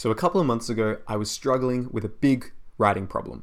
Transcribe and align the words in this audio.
So, 0.00 0.10
a 0.10 0.14
couple 0.14 0.40
of 0.40 0.46
months 0.46 0.70
ago, 0.70 0.96
I 1.06 1.18
was 1.18 1.30
struggling 1.30 1.90
with 1.92 2.06
a 2.06 2.08
big 2.08 2.52
writing 2.78 3.06
problem. 3.06 3.42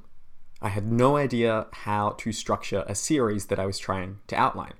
I 0.60 0.70
had 0.70 0.92
no 0.92 1.16
idea 1.16 1.68
how 1.72 2.16
to 2.18 2.32
structure 2.32 2.83
a 2.88 2.96
series 2.96 3.46
that 3.46 3.60
I 3.60 3.68
was 3.68 3.78
trying 3.78 4.22
to 4.26 4.36
outline. 4.36 4.73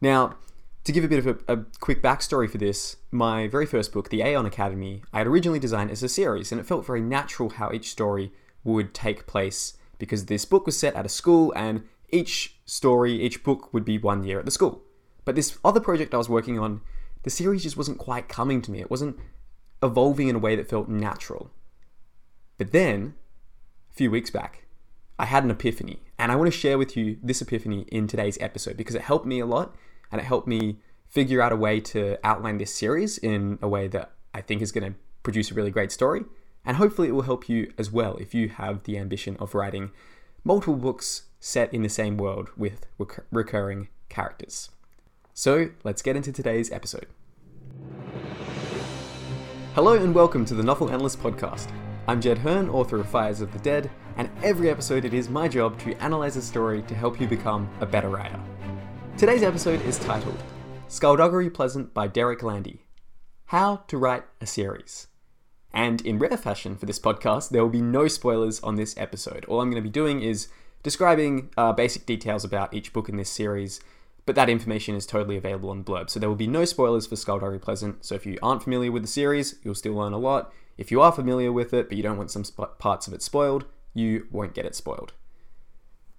Now, 0.00 0.34
to 0.82 0.90
give 0.90 1.04
a 1.04 1.08
bit 1.08 1.24
of 1.24 1.26
a, 1.28 1.52
a, 1.52 1.64
quick 1.78 2.02
backstory 2.02 2.50
for 2.50 2.58
this, 2.58 2.96
my 3.12 3.46
very 3.46 3.66
first 3.66 3.92
book, 3.92 4.08
The 4.08 4.22
Aeon 4.22 4.46
Academy, 4.46 5.04
I 5.12 5.18
had 5.18 5.28
originally 5.28 5.60
designed 5.60 5.92
as 5.92 6.02
a 6.02 6.08
series, 6.08 6.50
and 6.50 6.60
it 6.60 6.66
felt 6.66 6.84
very 6.84 7.02
natural 7.02 7.50
how 7.50 7.70
each 7.70 7.88
story 7.88 8.32
would 8.64 8.92
take 8.92 9.28
place 9.28 9.74
because 10.00 10.26
this 10.26 10.44
book 10.44 10.66
was 10.66 10.76
set 10.76 10.96
at 10.96 11.06
a 11.06 11.08
school 11.08 11.52
and 11.54 11.84
each 12.08 12.56
story, 12.64 13.12
each 13.12 13.44
book 13.44 13.72
would 13.72 13.84
be 13.84 13.98
one 13.98 14.24
year 14.24 14.40
at 14.40 14.44
the 14.44 14.50
school. 14.50 14.82
But 15.24 15.36
this 15.36 15.56
other 15.64 15.78
project 15.78 16.14
I 16.14 16.18
was 16.18 16.28
working 16.28 16.58
on, 16.58 16.80
the 17.22 17.30
series 17.30 17.62
just 17.62 17.76
wasn't 17.76 17.98
quite 17.98 18.28
coming 18.28 18.60
to 18.62 18.72
me. 18.72 18.80
It 18.80 18.90
wasn't 18.90 19.20
evolving 19.82 20.28
in 20.28 20.36
a 20.36 20.40
way 20.40 20.56
that 20.56 20.68
felt 20.68 20.88
natural. 20.88 21.50
But 22.58 22.72
then, 22.72 23.14
a 23.90 23.94
few 23.94 24.10
weeks 24.10 24.30
back, 24.30 24.66
I 25.18 25.26
had 25.26 25.44
an 25.44 25.50
epiphany, 25.50 26.00
and 26.18 26.30
I 26.30 26.36
want 26.36 26.52
to 26.52 26.58
share 26.58 26.78
with 26.78 26.96
you 26.96 27.18
this 27.22 27.42
epiphany 27.42 27.86
in 27.88 28.06
today's 28.06 28.38
episode 28.40 28.76
because 28.76 28.94
it 28.94 29.02
helped 29.02 29.26
me 29.26 29.40
a 29.40 29.46
lot 29.46 29.74
and 30.10 30.20
it 30.20 30.24
helped 30.24 30.48
me 30.48 30.78
figure 31.08 31.42
out 31.42 31.52
a 31.52 31.56
way 31.56 31.80
to 31.80 32.16
outline 32.24 32.58
this 32.58 32.74
series 32.74 33.18
in 33.18 33.58
a 33.60 33.68
way 33.68 33.88
that 33.88 34.12
I 34.32 34.40
think 34.40 34.62
is 34.62 34.72
going 34.72 34.92
to 34.92 34.98
produce 35.22 35.50
a 35.50 35.54
really 35.54 35.70
great 35.70 35.92
story. 35.92 36.24
And 36.64 36.76
hopefully, 36.76 37.08
it 37.08 37.12
will 37.12 37.22
help 37.22 37.48
you 37.48 37.72
as 37.78 37.90
well 37.90 38.16
if 38.16 38.34
you 38.34 38.48
have 38.50 38.84
the 38.84 38.98
ambition 38.98 39.36
of 39.38 39.54
writing 39.54 39.90
multiple 40.44 40.76
books 40.76 41.24
set 41.38 41.72
in 41.72 41.82
the 41.82 41.88
same 41.88 42.16
world 42.16 42.50
with 42.56 42.86
rec- 42.98 43.24
recurring 43.30 43.88
characters. 44.08 44.70
So, 45.32 45.70
let's 45.84 46.02
get 46.02 46.16
into 46.16 46.32
today's 46.32 46.70
episode. 46.70 47.06
Hello, 49.74 49.94
and 49.94 50.12
welcome 50.12 50.44
to 50.46 50.54
the 50.54 50.64
Novel 50.64 50.90
Analyst 50.90 51.20
Podcast. 51.20 51.70
I'm 52.08 52.20
Jed 52.20 52.38
Herne, 52.38 52.68
author 52.68 52.98
of 52.98 53.08
Fires 53.08 53.40
of 53.40 53.52
the 53.52 53.60
Dead, 53.60 53.88
and 54.16 54.28
every 54.42 54.68
episode 54.68 55.04
it 55.04 55.14
is 55.14 55.30
my 55.30 55.46
job 55.46 55.78
to 55.82 55.94
analyze 56.02 56.36
a 56.36 56.42
story 56.42 56.82
to 56.82 56.94
help 56.96 57.20
you 57.20 57.28
become 57.28 57.70
a 57.78 57.86
better 57.86 58.08
writer. 58.08 58.40
Today's 59.16 59.44
episode 59.44 59.80
is 59.82 59.96
titled 60.00 60.42
Skulduggery 60.88 61.54
Pleasant 61.54 61.94
by 61.94 62.08
Derek 62.08 62.42
Landy 62.42 62.84
How 63.46 63.84
to 63.86 63.96
Write 63.96 64.24
a 64.40 64.46
Series. 64.46 65.06
And 65.72 66.00
in 66.00 66.18
rare 66.18 66.36
fashion 66.36 66.74
for 66.74 66.86
this 66.86 66.98
podcast, 66.98 67.50
there 67.50 67.62
will 67.62 67.70
be 67.70 67.80
no 67.80 68.08
spoilers 68.08 68.58
on 68.64 68.74
this 68.74 68.96
episode. 68.98 69.44
All 69.44 69.60
I'm 69.60 69.70
going 69.70 69.80
to 69.80 69.88
be 69.88 69.92
doing 69.92 70.20
is 70.20 70.48
describing 70.82 71.50
uh, 71.56 71.72
basic 71.74 72.06
details 72.06 72.44
about 72.44 72.74
each 72.74 72.92
book 72.92 73.08
in 73.08 73.16
this 73.16 73.30
series, 73.30 73.78
but 74.30 74.36
that 74.36 74.48
information 74.48 74.94
is 74.94 75.06
totally 75.06 75.36
available 75.36 75.70
on 75.70 75.82
blurb. 75.82 76.08
So 76.08 76.20
there 76.20 76.28
will 76.28 76.36
be 76.36 76.46
no 76.46 76.64
spoilers 76.64 77.04
for 77.04 77.16
Skulduggery 77.16 77.60
Pleasant. 77.60 78.04
So 78.04 78.14
if 78.14 78.24
you 78.24 78.38
aren't 78.40 78.62
familiar 78.62 78.92
with 78.92 79.02
the 79.02 79.08
series, 79.08 79.56
you'll 79.64 79.74
still 79.74 79.94
learn 79.94 80.12
a 80.12 80.18
lot. 80.18 80.52
If 80.78 80.92
you 80.92 81.00
are 81.00 81.10
familiar 81.10 81.50
with 81.50 81.74
it, 81.74 81.88
but 81.88 81.96
you 81.96 82.04
don't 82.04 82.16
want 82.16 82.30
some 82.30 82.44
sp- 82.46 82.78
parts 82.78 83.08
of 83.08 83.12
it 83.12 83.22
spoiled, 83.22 83.64
you 83.92 84.28
won't 84.30 84.54
get 84.54 84.66
it 84.66 84.76
spoiled. 84.76 85.14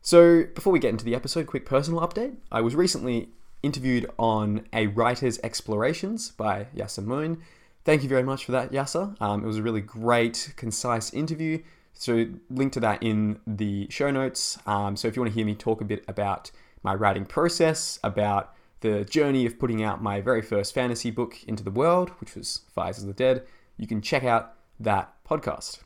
So 0.01 0.43
before 0.53 0.73
we 0.73 0.79
get 0.79 0.89
into 0.89 1.05
the 1.05 1.15
episode, 1.15 1.47
quick 1.47 1.65
personal 1.65 2.01
update. 2.01 2.35
I 2.51 2.59
was 2.59 2.75
recently 2.75 3.29
interviewed 3.63 4.09
on 4.19 4.65
A 4.73 4.87
Writer's 4.87 5.39
Explorations 5.41 6.31
by 6.31 6.67
Yasser 6.75 7.05
Moon 7.05 7.41
thank 7.83 8.03
you 8.03 8.09
very 8.09 8.23
much 8.23 8.45
for 8.45 8.51
that, 8.51 8.71
Yasser. 8.71 9.19
Um, 9.21 9.43
it 9.43 9.47
was 9.47 9.57
a 9.57 9.63
really 9.63 9.81
great, 9.81 10.53
concise 10.55 11.13
interview. 11.13 11.61
So, 11.93 12.27
link 12.49 12.73
to 12.73 12.79
that 12.79 13.03
in 13.03 13.39
the 13.45 13.87
show 13.89 14.11
notes. 14.11 14.57
Um, 14.65 14.95
so, 14.95 15.07
if 15.07 15.15
you 15.15 15.21
want 15.21 15.33
to 15.33 15.35
hear 15.35 15.45
me 15.45 15.55
talk 15.55 15.81
a 15.81 15.85
bit 15.85 16.03
about 16.07 16.51
my 16.83 16.93
writing 16.95 17.25
process, 17.25 17.99
about 18.03 18.53
the 18.81 19.05
journey 19.05 19.45
of 19.45 19.59
putting 19.59 19.83
out 19.83 20.01
my 20.01 20.21
very 20.21 20.41
first 20.41 20.73
fantasy 20.73 21.11
book 21.11 21.43
into 21.47 21.63
the 21.63 21.71
world, 21.71 22.09
which 22.19 22.35
was 22.35 22.61
Fires 22.73 22.99
of 22.99 23.07
the 23.07 23.13
Dead, 23.13 23.45
you 23.77 23.88
can 23.88 24.01
check 24.01 24.23
out 24.23 24.53
that 24.79 25.13
podcast. 25.23 25.79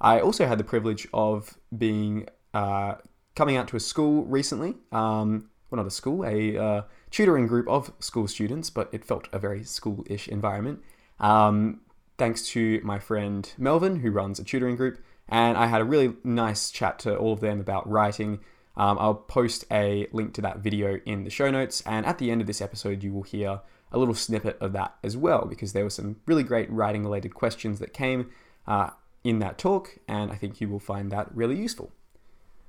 I 0.00 0.20
also 0.20 0.46
had 0.46 0.58
the 0.58 0.64
privilege 0.64 1.06
of 1.14 1.56
being 1.76 2.28
uh, 2.52 2.96
coming 3.34 3.56
out 3.56 3.68
to 3.68 3.76
a 3.76 3.80
school 3.80 4.24
recently. 4.24 4.74
Um, 4.92 5.48
well, 5.70 5.78
not 5.78 5.86
a 5.86 5.90
school, 5.90 6.24
a 6.24 6.56
uh, 6.56 6.82
tutoring 7.10 7.46
group 7.46 7.68
of 7.68 7.92
school 7.98 8.28
students, 8.28 8.70
but 8.70 8.88
it 8.92 9.04
felt 9.04 9.28
a 9.32 9.38
very 9.38 9.64
school-ish 9.64 10.28
environment. 10.28 10.80
Um, 11.18 11.80
thanks 12.18 12.46
to 12.48 12.80
my 12.84 12.98
friend 12.98 13.50
Melvin, 13.58 14.00
who 14.00 14.10
runs 14.10 14.38
a 14.38 14.44
tutoring 14.44 14.76
group, 14.76 14.98
and 15.28 15.56
I 15.56 15.66
had 15.66 15.80
a 15.80 15.84
really 15.84 16.14
nice 16.22 16.70
chat 16.70 16.98
to 17.00 17.16
all 17.16 17.32
of 17.32 17.40
them 17.40 17.60
about 17.60 17.88
writing. 17.88 18.40
Um, 18.76 18.98
I'll 19.00 19.14
post 19.14 19.64
a 19.70 20.06
link 20.12 20.34
to 20.34 20.42
that 20.42 20.58
video 20.58 21.00
in 21.06 21.24
the 21.24 21.30
show 21.30 21.50
notes, 21.50 21.82
and 21.86 22.04
at 22.04 22.18
the 22.18 22.30
end 22.30 22.40
of 22.40 22.46
this 22.46 22.60
episode, 22.60 23.02
you 23.02 23.12
will 23.12 23.22
hear 23.22 23.60
a 23.92 23.98
little 23.98 24.14
snippet 24.14 24.58
of 24.60 24.72
that 24.72 24.96
as 25.02 25.16
well, 25.16 25.46
because 25.46 25.72
there 25.72 25.84
were 25.84 25.90
some 25.90 26.16
really 26.26 26.42
great 26.42 26.70
writing 26.70 27.02
related 27.02 27.34
questions 27.34 27.78
that 27.78 27.92
came 27.92 28.30
uh, 28.66 28.90
in 29.24 29.38
that 29.38 29.58
talk, 29.58 29.98
and 30.06 30.30
I 30.30 30.36
think 30.36 30.60
you 30.60 30.68
will 30.68 30.80
find 30.80 31.10
that 31.10 31.34
really 31.34 31.56
useful. 31.56 31.92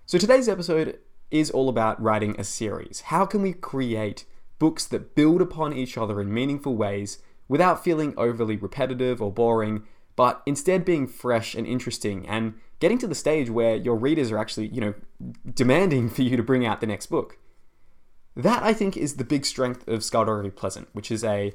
So 0.05 0.17
today's 0.17 0.47
episode 0.47 0.99
is 1.29 1.51
all 1.51 1.67
about 1.67 2.01
writing 2.01 2.39
a 2.39 2.43
series. 2.43 3.01
How 3.01 3.25
can 3.25 3.41
we 3.41 3.51
create 3.51 4.23
books 4.59 4.85
that 4.85 5.13
build 5.15 5.41
upon 5.41 5.73
each 5.73 5.97
other 5.97 6.21
in 6.21 6.33
meaningful 6.33 6.75
ways 6.75 7.19
without 7.47 7.83
feeling 7.83 8.13
overly 8.17 8.55
repetitive 8.55 9.21
or 9.21 9.31
boring, 9.31 9.83
but 10.15 10.41
instead 10.45 10.85
being 10.85 11.07
fresh 11.07 11.53
and 11.53 11.67
interesting 11.67 12.27
and 12.27 12.53
getting 12.79 12.97
to 12.99 13.07
the 13.07 13.15
stage 13.15 13.49
where 13.49 13.75
your 13.75 13.95
readers 13.95 14.31
are 14.31 14.37
actually, 14.37 14.67
you 14.67 14.81
know, 14.81 14.93
demanding 15.53 16.09
for 16.09 16.21
you 16.21 16.37
to 16.37 16.43
bring 16.43 16.65
out 16.65 16.81
the 16.81 16.87
next 16.87 17.07
book. 17.07 17.37
That 18.35 18.61
I 18.61 18.73
think 18.73 18.95
is 18.95 19.15
the 19.15 19.23
big 19.23 19.45
strength 19.45 19.87
of 19.87 20.01
Skulduggery 20.01 20.55
Pleasant, 20.55 20.89
which 20.93 21.11
is 21.11 21.23
a 21.23 21.53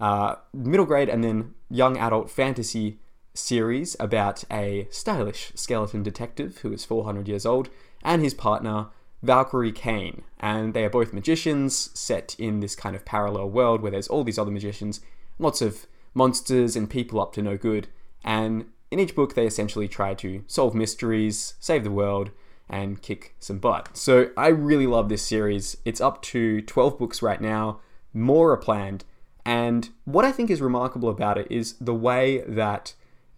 uh, 0.00 0.36
middle 0.52 0.86
grade 0.86 1.08
and 1.08 1.22
then 1.22 1.54
young 1.68 1.98
adult 1.98 2.30
fantasy 2.30 2.98
series 3.34 3.96
about 4.00 4.44
a 4.50 4.86
stylish 4.90 5.52
skeleton 5.54 6.02
detective 6.02 6.58
who 6.58 6.72
is 6.72 6.84
400 6.84 7.28
years 7.28 7.46
old 7.46 7.70
and 8.02 8.22
his 8.22 8.34
partner 8.34 8.88
Valkyrie 9.22 9.72
Cain. 9.72 10.22
And 10.40 10.74
they 10.74 10.84
are 10.84 10.90
both 10.90 11.12
magicians 11.12 11.90
set 11.98 12.34
in 12.38 12.60
this 12.60 12.74
kind 12.74 12.96
of 12.96 13.04
parallel 13.04 13.50
world 13.50 13.80
where 13.80 13.92
there's 13.92 14.08
all 14.08 14.24
these 14.24 14.38
other 14.38 14.50
magicians 14.50 15.00
lots 15.38 15.60
of 15.62 15.86
monsters 16.14 16.76
and 16.76 16.88
people 16.88 17.20
up 17.20 17.32
to 17.34 17.42
no 17.42 17.56
good. 17.56 17.88
And 18.24 18.66
in 18.92 19.00
each 19.00 19.14
book, 19.14 19.34
they 19.34 19.46
essentially 19.46 19.88
try 19.88 20.12
to 20.14 20.44
solve 20.46 20.74
mysteries, 20.74 21.54
save 21.58 21.82
the 21.82 21.90
world, 21.90 22.30
and 22.68 23.00
kick 23.00 23.34
some 23.40 23.58
butt. 23.58 23.96
So 23.96 24.30
I 24.36 24.48
really 24.48 24.86
love 24.86 25.08
this 25.08 25.22
series. 25.22 25.78
It's 25.86 26.00
up 26.00 26.20
to 26.22 26.60
12 26.60 26.98
books 26.98 27.22
right 27.22 27.40
now, 27.40 27.80
more 28.12 28.52
are 28.52 28.58
planned. 28.58 29.04
And 29.46 29.88
what 30.04 30.26
I 30.26 30.30
think 30.30 30.50
is 30.50 30.60
remarkable 30.60 31.08
about 31.08 31.38
it 31.38 31.50
is 31.50 31.72
the 31.80 31.94
way 31.94 32.42
that 32.46 32.94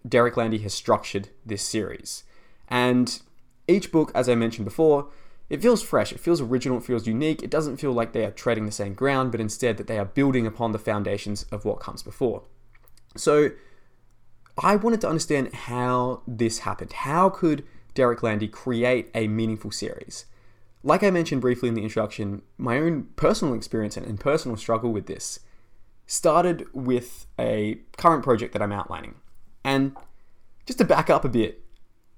Derek 0.06 0.36
Landy 0.36 0.58
has 0.58 0.74
structured 0.74 1.28
this 1.46 1.62
series. 1.62 2.24
And 2.68 3.20
each 3.68 3.92
book, 3.92 4.10
as 4.12 4.28
I 4.28 4.34
mentioned 4.34 4.64
before, 4.64 5.08
it 5.48 5.62
feels 5.62 5.84
fresh, 5.84 6.12
it 6.12 6.18
feels 6.18 6.40
original, 6.40 6.78
it 6.78 6.84
feels 6.84 7.06
unique. 7.06 7.44
It 7.44 7.50
doesn't 7.50 7.76
feel 7.76 7.92
like 7.92 8.12
they 8.12 8.24
are 8.24 8.32
treading 8.32 8.66
the 8.66 8.72
same 8.72 8.94
ground, 8.94 9.30
but 9.30 9.40
instead 9.40 9.76
that 9.76 9.86
they 9.86 9.98
are 9.98 10.04
building 10.04 10.48
upon 10.48 10.72
the 10.72 10.78
foundations 10.80 11.44
of 11.52 11.64
what 11.64 11.78
comes 11.78 12.02
before. 12.02 12.42
So 13.16 13.50
I 14.56 14.76
wanted 14.76 15.00
to 15.02 15.08
understand 15.08 15.52
how 15.52 16.22
this 16.26 16.60
happened. 16.60 16.92
How 16.92 17.28
could 17.28 17.64
Derek 17.94 18.22
Landy 18.22 18.48
create 18.48 19.10
a 19.14 19.28
meaningful 19.28 19.70
series? 19.70 20.26
Like 20.82 21.02
I 21.02 21.10
mentioned 21.10 21.40
briefly 21.40 21.68
in 21.68 21.74
the 21.74 21.82
introduction, 21.82 22.42
my 22.58 22.78
own 22.78 23.08
personal 23.16 23.54
experience 23.54 23.96
and 23.96 24.20
personal 24.20 24.56
struggle 24.56 24.92
with 24.92 25.06
this 25.06 25.40
started 26.06 26.66
with 26.72 27.26
a 27.38 27.78
current 27.96 28.22
project 28.22 28.52
that 28.52 28.62
I'm 28.62 28.72
outlining. 28.72 29.14
And 29.64 29.96
just 30.66 30.78
to 30.78 30.84
back 30.84 31.08
up 31.08 31.24
a 31.24 31.28
bit, 31.28 31.62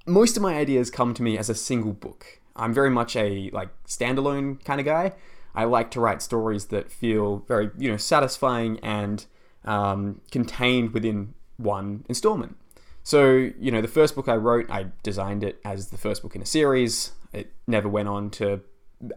most 0.06 0.36
of 0.36 0.42
my 0.42 0.56
ideas 0.56 0.90
come 0.90 1.14
to 1.14 1.22
me 1.22 1.38
as 1.38 1.48
a 1.48 1.54
single 1.54 1.92
book. 1.92 2.40
I'm 2.56 2.74
very 2.74 2.90
much 2.90 3.16
a 3.16 3.50
like 3.52 3.68
standalone 3.84 4.64
kind 4.64 4.80
of 4.80 4.86
guy. 4.86 5.12
I 5.54 5.64
like 5.64 5.90
to 5.92 6.00
write 6.00 6.20
stories 6.20 6.66
that 6.66 6.90
feel 6.90 7.38
very 7.48 7.70
you 7.78 7.90
know 7.90 7.96
satisfying 7.96 8.78
and 8.80 9.24
um, 9.64 10.20
contained 10.30 10.92
within 10.92 11.34
one 11.56 12.04
installment. 12.08 12.56
So 13.02 13.50
you 13.58 13.70
know 13.70 13.80
the 13.80 13.88
first 13.88 14.14
book 14.14 14.28
I 14.28 14.34
wrote, 14.34 14.70
I 14.70 14.86
designed 15.02 15.44
it 15.44 15.60
as 15.64 15.88
the 15.88 15.98
first 15.98 16.22
book 16.22 16.34
in 16.34 16.42
a 16.42 16.46
series. 16.46 17.12
It 17.32 17.52
never 17.66 17.88
went 17.88 18.08
on 18.08 18.30
to 18.30 18.62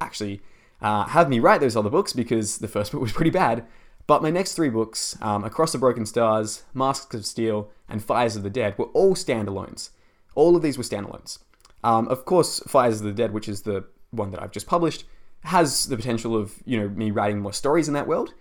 actually 0.02 0.42
uh, 0.82 1.06
have 1.06 1.30
me 1.30 1.40
write 1.40 1.62
those 1.62 1.76
other 1.76 1.90
books 1.90 2.14
because 2.14 2.60
the 2.60 2.68
first 2.68 2.92
book 2.92 3.02
was 3.02 3.12
pretty 3.12 3.32
bad. 3.32 3.66
But 4.08 4.24
my 4.24 4.32
next 4.32 4.54
three 4.54 4.70
books, 4.70 5.16
um, 5.22 5.44
Across 5.44 5.74
the 5.74 5.78
Broken 5.78 6.04
Stars, 6.06 6.64
Masks 6.74 7.14
of 7.14 7.28
Steel, 7.28 7.70
and 7.88 8.04
Fires 8.04 8.36
of 8.36 8.42
the 8.42 8.50
Dead, 8.50 8.76
were 8.76 8.86
all 8.86 9.14
standalones. 9.14 9.92
All 10.34 10.56
of 10.56 10.64
these 10.64 10.80
were 10.80 10.84
standalones. 10.84 11.38
Um, 11.84 12.08
of 12.08 12.26
course, 12.26 12.60
Fires 12.68 13.02
of 13.02 13.06
the 13.06 13.14
Dead, 13.14 13.34
which 13.34 13.48
is 13.48 13.62
the 13.62 13.86
one 14.10 14.32
that 14.32 14.42
I've 14.42 14.52
just 14.52 14.66
published, 14.66 15.06
has 15.44 15.86
the 15.86 15.96
potential 15.96 16.36
of 16.36 16.56
you 16.66 16.80
know 16.80 16.90
me 16.90 17.12
writing 17.12 17.40
more 17.40 17.54
stories 17.54 17.88
in 17.88 17.94
that 17.94 18.08
world, 18.08 18.34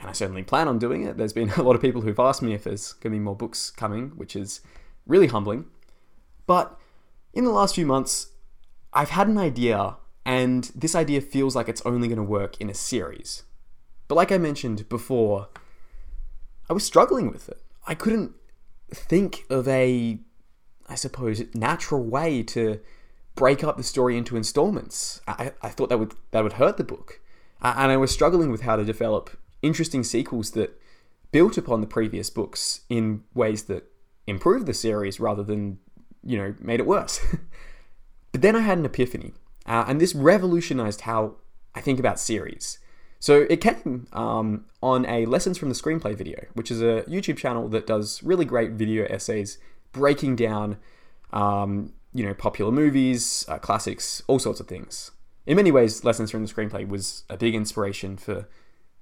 and 0.00 0.08
I 0.08 0.12
certainly 0.12 0.42
plan 0.42 0.68
on 0.68 0.78
doing 0.78 1.02
it. 1.02 1.16
There's 1.16 1.32
been 1.32 1.50
a 1.56 1.62
lot 1.62 1.76
of 1.76 1.82
people 1.82 2.02
who've 2.02 2.18
asked 2.18 2.42
me 2.42 2.54
if 2.54 2.64
there's 2.64 2.92
going 2.94 3.12
to 3.12 3.18
be 3.18 3.24
more 3.24 3.36
books 3.36 3.70
coming, 3.70 4.10
which 4.10 4.36
is 4.36 4.60
really 5.06 5.26
humbling. 5.26 5.66
But 6.46 6.78
in 7.32 7.44
the 7.44 7.50
last 7.50 7.74
few 7.74 7.86
months, 7.86 8.28
I've 8.92 9.10
had 9.10 9.28
an 9.28 9.38
idea, 9.38 9.96
and 10.24 10.64
this 10.74 10.94
idea 10.94 11.20
feels 11.20 11.54
like 11.54 11.68
it's 11.68 11.84
only 11.84 12.08
going 12.08 12.18
to 12.18 12.24
work 12.24 12.60
in 12.60 12.70
a 12.70 12.74
series. 12.74 13.42
But 14.06 14.14
like 14.14 14.32
I 14.32 14.38
mentioned 14.38 14.88
before, 14.88 15.48
I 16.68 16.72
was 16.72 16.84
struggling 16.84 17.30
with 17.30 17.48
it. 17.48 17.62
I 17.86 17.94
couldn't 17.94 18.32
think 18.90 19.44
of 19.50 19.68
a, 19.68 20.18
I 20.88 20.94
suppose, 20.94 21.42
natural 21.54 22.02
way 22.02 22.42
to 22.44 22.80
break 23.34 23.62
up 23.62 23.76
the 23.76 23.82
story 23.82 24.16
into 24.16 24.36
installments. 24.36 25.20
I, 25.26 25.52
I 25.62 25.68
thought 25.68 25.90
that 25.90 25.98
would 25.98 26.14
that 26.30 26.42
would 26.42 26.54
hurt 26.54 26.76
the 26.76 26.84
book, 26.84 27.20
and 27.60 27.92
I 27.92 27.96
was 27.96 28.10
struggling 28.10 28.50
with 28.50 28.62
how 28.62 28.76
to 28.76 28.84
develop 28.84 29.30
interesting 29.62 30.04
sequels 30.04 30.52
that 30.52 30.80
built 31.32 31.58
upon 31.58 31.80
the 31.80 31.86
previous 31.86 32.30
books 32.30 32.82
in 32.88 33.22
ways 33.34 33.64
that 33.64 33.84
improved 34.26 34.66
the 34.66 34.74
series 34.74 35.18
rather 35.20 35.42
than 35.42 35.78
you 36.22 36.38
know 36.38 36.54
made 36.60 36.80
it 36.80 36.86
worse. 36.86 37.20
but 38.32 38.42
then 38.42 38.56
I 38.56 38.60
had 38.60 38.78
an 38.78 38.84
epiphany, 38.84 39.34
uh, 39.66 39.84
and 39.86 40.00
this 40.00 40.14
revolutionized 40.14 41.02
how 41.02 41.36
I 41.74 41.80
think 41.80 41.98
about 41.98 42.18
series. 42.18 42.78
So 43.20 43.46
it 43.50 43.60
came 43.60 44.06
um, 44.12 44.66
on 44.80 45.04
a 45.06 45.26
Lessons 45.26 45.58
from 45.58 45.68
the 45.68 45.74
Screenplay 45.74 46.14
video, 46.14 46.44
which 46.54 46.70
is 46.70 46.80
a 46.80 47.02
YouTube 47.08 47.36
channel 47.36 47.68
that 47.68 47.86
does 47.86 48.22
really 48.22 48.44
great 48.44 48.72
video 48.72 49.06
essays 49.06 49.58
breaking 49.92 50.36
down, 50.36 50.76
um, 51.32 51.92
you 52.14 52.24
know, 52.24 52.34
popular 52.34 52.70
movies, 52.70 53.44
uh, 53.48 53.58
classics, 53.58 54.22
all 54.28 54.38
sorts 54.38 54.60
of 54.60 54.68
things. 54.68 55.10
In 55.46 55.56
many 55.56 55.72
ways, 55.72 56.04
Lessons 56.04 56.30
from 56.30 56.44
the 56.44 56.52
Screenplay 56.52 56.86
was 56.86 57.24
a 57.28 57.36
big 57.36 57.54
inspiration 57.54 58.16
for 58.16 58.46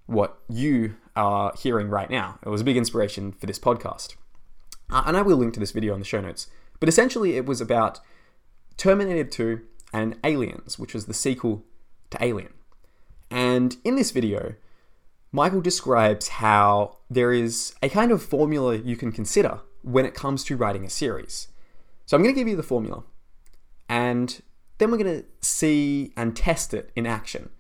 what 0.07 0.39
you 0.49 0.97
are 1.15 1.53
hearing 1.59 1.89
right 1.89 2.11
now. 2.11 2.39
It 2.45 2.49
was 2.49 2.61
a 2.61 2.65
big 2.65 2.77
inspiration 2.77 3.33
for 3.33 3.47
this 3.47 3.59
podcast. 3.59 4.17
Uh, 4.91 5.03
and 5.07 5.17
I 5.17 5.23
will 5.23 5.37
link 5.37 5.55
to 5.55 5.61
this 5.61 5.73
video 5.73 5.95
in 5.95 6.01
the 6.01 6.07
show 6.07 6.21
notes. 6.21 6.49
But 6.79 6.89
essentially, 6.89 7.37
it 7.37 7.47
was 7.47 7.61
about 7.61 8.01
Terminator 8.77 9.25
2 9.25 9.61
and 9.93 10.19
Aliens, 10.23 10.79
which 10.79 10.95
was 10.95 11.07
the 11.07 11.15
sequel 11.15 11.65
to 12.11 12.23
Alien. 12.23 12.53
And 13.31 13.77
in 13.85 13.97
this 13.97 14.11
video, 14.11 14.55
Michael 15.33 15.61
describes 15.61 16.29
how 16.29 16.99
there 17.11 17.33
is 17.33 17.75
a 17.83 17.89
kind 17.89 18.13
of 18.13 18.23
formula 18.23 18.77
you 18.77 18.97
can 18.97 19.11
consider 19.11 19.61
when 19.83 20.07
it 20.07 20.15
comes 20.15 20.45
to 20.45 20.57
writing 20.57 20.85
a 20.85 20.91
series. 20.91 21.49
So 22.05 22.17
I'm 22.17 22.23
going 22.23 22.35
to 22.35 22.39
give 22.41 22.49
you 22.49 22.57
the 22.57 22.63
formula, 22.63 23.03
and 23.89 24.41
then 24.79 24.91
we're 24.91 24.99
going 24.99 25.23
to 25.23 25.27
see 25.41 26.13
and 26.17 26.37
test 26.37 26.73
it 26.73 26.93
in 26.95 27.07
action 27.07 27.51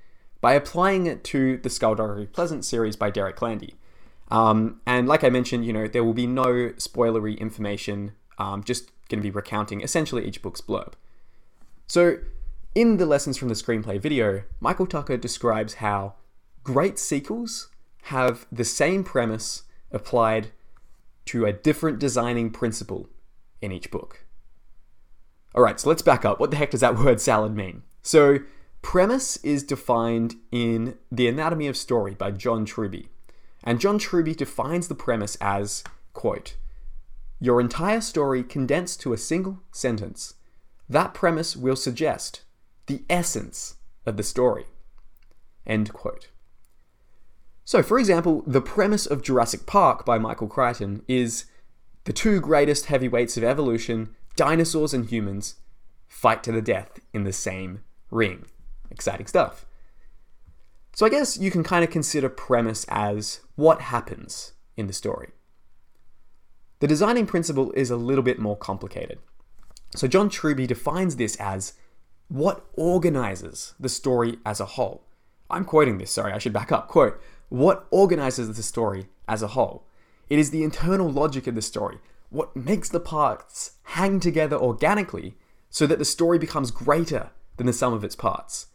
by 0.46 0.52
applying 0.52 1.06
it 1.06 1.25
to 1.25 1.56
the 1.56 1.69
Skulduggery 1.69 2.32
Pleasant 2.32 2.64
series 2.64 2.94
by 2.94 3.10
Derek 3.10 3.43
Landy. 3.43 3.75
Um, 4.31 4.81
and 4.87 5.08
like 5.08 5.25
I 5.25 5.28
mentioned, 5.28 5.66
you 5.66 5.72
know, 5.72 5.88
there 5.88 6.04
will 6.04 6.14
be 6.14 6.28
no 6.28 6.70
spoilery 6.76 7.37
information, 7.37 8.12
um, 8.38 8.62
just 8.62 8.93
going 9.08 9.20
to 9.20 9.28
be 9.28 9.32
recounting 9.32 9.81
essentially 9.81 10.25
each 10.25 10.43
book's 10.43 10.60
blurb. 10.60 10.93
So 11.88 12.19
in 12.76 12.98
the 12.98 13.06
Lessons 13.06 13.37
from 13.37 13.48
the 13.48 13.54
Screenplay 13.54 14.00
video, 14.00 14.44
Michael 14.60 14.87
Tucker 14.87 15.16
describes 15.16 15.75
how 15.75 16.14
great 16.62 16.96
sequels 17.00 17.69
have 18.02 18.46
the 18.52 18.64
same 18.64 19.02
premise 19.02 19.64
applied 19.90 20.52
to 21.25 21.44
a 21.44 21.52
different 21.52 21.98
designing 21.98 22.50
principle 22.50 23.08
in 23.60 23.72
each 23.72 23.90
book. 23.90 24.25
Alright, 25.56 25.81
so 25.81 25.88
let's 25.88 26.02
back 26.02 26.25
up. 26.25 26.38
What 26.38 26.52
the 26.52 26.56
heck 26.56 26.70
does 26.70 26.82
that 26.82 26.96
word 27.00 27.20
salad 27.20 27.56
mean? 27.56 27.82
So, 28.02 28.38
premise 28.86 29.36
is 29.38 29.64
defined 29.64 30.36
in 30.52 30.96
The 31.10 31.26
Anatomy 31.26 31.66
of 31.66 31.76
Story 31.76 32.14
by 32.14 32.30
John 32.30 32.64
Truby. 32.64 33.08
And 33.64 33.80
John 33.80 33.98
Truby 33.98 34.32
defines 34.32 34.86
the 34.86 34.94
premise 34.94 35.36
as, 35.40 35.82
quote, 36.14 36.54
your 37.40 37.60
entire 37.60 38.00
story 38.00 38.44
condensed 38.44 39.00
to 39.00 39.12
a 39.12 39.18
single 39.18 39.58
sentence. 39.72 40.34
That 40.88 41.14
premise 41.14 41.56
will 41.56 41.74
suggest 41.74 42.42
the 42.86 43.02
essence 43.10 43.74
of 44.06 44.16
the 44.16 44.22
story. 44.22 44.66
End 45.66 45.92
quote. 45.92 46.28
So, 47.64 47.82
for 47.82 47.98
example, 47.98 48.44
the 48.46 48.60
premise 48.60 49.04
of 49.04 49.20
Jurassic 49.20 49.66
Park 49.66 50.04
by 50.04 50.16
Michael 50.16 50.46
Crichton 50.46 51.02
is 51.08 51.46
the 52.04 52.12
two 52.12 52.40
greatest 52.40 52.86
heavyweights 52.86 53.36
of 53.36 53.42
evolution, 53.42 54.14
dinosaurs 54.36 54.94
and 54.94 55.06
humans, 55.06 55.56
fight 56.06 56.44
to 56.44 56.52
the 56.52 56.62
death 56.62 57.00
in 57.12 57.24
the 57.24 57.32
same 57.32 57.80
ring. 58.12 58.44
Exciting 58.96 59.26
stuff. 59.26 59.66
So, 60.94 61.04
I 61.04 61.10
guess 61.10 61.37
you 61.37 61.50
can 61.50 61.62
kind 61.62 61.84
of 61.84 61.90
consider 61.90 62.31
premise 62.31 62.87
as 62.88 63.40
what 63.54 63.82
happens 63.82 64.54
in 64.75 64.87
the 64.87 64.94
story. 64.94 65.28
The 66.81 66.87
designing 66.87 67.26
principle 67.26 67.70
is 67.72 67.90
a 67.90 67.96
little 67.96 68.25
bit 68.25 68.38
more 68.38 68.56
complicated. 68.56 69.19
So, 69.94 70.08
John 70.08 70.31
Truby 70.31 70.66
defines 70.66 71.16
this 71.16 71.37
as 71.37 71.75
what 72.28 72.64
organizes 72.72 73.75
the 73.78 73.90
story 73.90 74.38
as 74.46 74.60
a 74.60 74.64
whole? 74.64 75.04
I'm 75.50 75.66
quoting 75.66 75.98
this, 75.98 76.10
sorry, 76.10 76.32
I 76.32 76.38
should 76.38 76.54
back 76.54 76.72
up. 76.72 76.88
Quote, 76.88 77.20
what 77.50 77.87
organizes 77.90 78.56
the 78.56 78.62
story 78.62 79.08
as 79.28 79.43
a 79.43 79.48
whole? 79.48 79.87
It 80.31 80.38
is 80.38 80.50
the 80.50 80.64
internal 80.64 81.12
logic 81.12 81.46
of 81.46 81.54
the 81.54 81.62
story, 81.62 81.98
what 82.31 82.56
makes 82.56 82.88
the 82.88 83.00
parts 83.00 83.72
hang 83.82 84.19
together 84.19 84.56
organically 84.56 85.34
so 85.69 85.87
that 85.87 85.98
the 85.98 86.04
story 86.06 86.38
becomes 86.38 86.70
greater 86.70 87.31
than 87.58 87.66
the 87.66 87.72
sum 87.75 87.93
of 87.93 88.02
its 88.02 88.16
parts. 88.16 88.69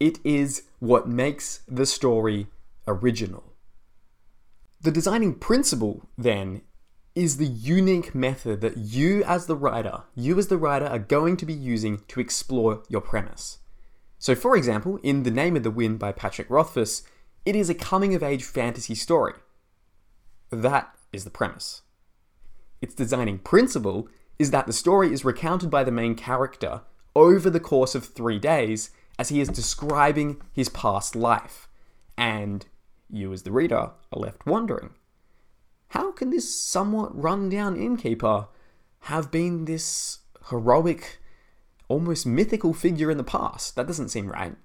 It 0.00 0.18
is 0.24 0.62
what 0.78 1.06
makes 1.06 1.60
the 1.68 1.84
story 1.86 2.46
original. 2.88 3.52
The 4.80 4.90
designing 4.90 5.34
principle, 5.34 6.08
then, 6.16 6.62
is 7.14 7.36
the 7.36 7.46
unique 7.46 8.14
method 8.14 8.62
that 8.62 8.78
you 8.78 9.22
as 9.24 9.44
the 9.44 9.56
writer, 9.56 10.04
you 10.14 10.38
as 10.38 10.48
the 10.48 10.56
writer 10.56 10.86
are 10.86 10.98
going 10.98 11.36
to 11.36 11.44
be 11.44 11.52
using 11.52 12.00
to 12.08 12.18
explore 12.20 12.82
your 12.88 13.02
premise. 13.02 13.58
So 14.18 14.34
for 14.34 14.56
example, 14.56 14.98
in 15.02 15.24
The 15.24 15.30
Name 15.30 15.56
of 15.56 15.64
the 15.64 15.70
Wind 15.70 15.98
by 15.98 16.12
Patrick 16.12 16.48
Rothfuss, 16.48 17.02
it 17.44 17.54
is 17.54 17.68
a 17.68 17.74
coming 17.74 18.14
of 18.14 18.22
age 18.22 18.44
fantasy 18.44 18.94
story. 18.94 19.34
That 20.50 20.94
is 21.12 21.24
the 21.24 21.30
premise. 21.30 21.82
Its 22.80 22.94
designing 22.94 23.38
principle 23.38 24.08
is 24.38 24.50
that 24.50 24.66
the 24.66 24.72
story 24.72 25.12
is 25.12 25.24
recounted 25.24 25.70
by 25.70 25.84
the 25.84 25.92
main 25.92 26.14
character 26.14 26.82
over 27.14 27.50
the 27.50 27.60
course 27.60 27.94
of 27.94 28.06
three 28.06 28.38
days 28.38 28.90
as 29.20 29.28
he 29.28 29.38
is 29.38 29.50
describing 29.50 30.40
his 30.50 30.70
past 30.70 31.14
life. 31.14 31.68
And 32.16 32.64
you, 33.10 33.34
as 33.34 33.42
the 33.42 33.52
reader, 33.52 33.90
are 34.10 34.18
left 34.18 34.46
wondering 34.46 34.94
how 35.88 36.10
can 36.12 36.30
this 36.30 36.54
somewhat 36.54 37.14
run-down 37.14 37.76
innkeeper 37.76 38.48
have 39.00 39.30
been 39.30 39.66
this 39.66 40.20
heroic, 40.48 41.18
almost 41.86 42.26
mythical 42.26 42.72
figure 42.72 43.10
in 43.10 43.18
the 43.18 43.24
past? 43.24 43.76
That 43.76 43.86
doesn't 43.86 44.08
seem 44.08 44.30
right. 44.30 44.56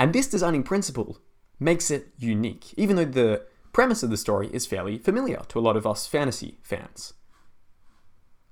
And 0.00 0.12
this 0.12 0.26
designing 0.26 0.64
principle 0.64 1.18
makes 1.60 1.92
it 1.92 2.08
unique, 2.18 2.74
even 2.76 2.96
though 2.96 3.04
the 3.04 3.46
premise 3.72 4.02
of 4.02 4.10
the 4.10 4.16
story 4.16 4.48
is 4.52 4.66
fairly 4.66 4.98
familiar 4.98 5.42
to 5.46 5.60
a 5.60 5.62
lot 5.62 5.76
of 5.76 5.86
us 5.86 6.08
fantasy 6.08 6.58
fans. 6.64 7.12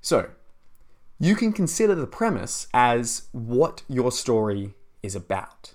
So, 0.01 0.31
you 1.19 1.35
can 1.35 1.53
consider 1.53 1.97
the 1.97 2.07
premise 2.07 2.69
as 2.73 3.29
what 3.33 3.83
your 3.89 4.13
story 4.13 4.75
is 5.03 5.15
about, 5.15 5.75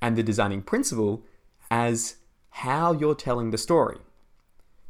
and 0.00 0.16
the 0.16 0.22
designing 0.22 0.62
principle 0.62 1.24
as 1.70 2.16
how 2.50 2.92
you're 2.92 3.14
telling 3.14 3.50
the 3.50 3.58
story. 3.58 3.98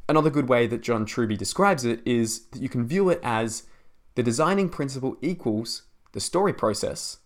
Another 0.08 0.30
good 0.30 0.48
way 0.48 0.66
that 0.66 0.82
John 0.82 1.04
Truby 1.04 1.36
describes 1.36 1.84
it 1.84 2.00
is 2.06 2.46
that 2.52 2.62
you 2.62 2.68
can 2.68 2.86
view 2.86 3.08
it 3.08 3.20
as 3.22 3.64
the 4.14 4.22
designing 4.22 4.68
principle 4.68 5.16
equals 5.20 5.82
the 6.12 6.20
story 6.20 6.52
process 6.52 7.18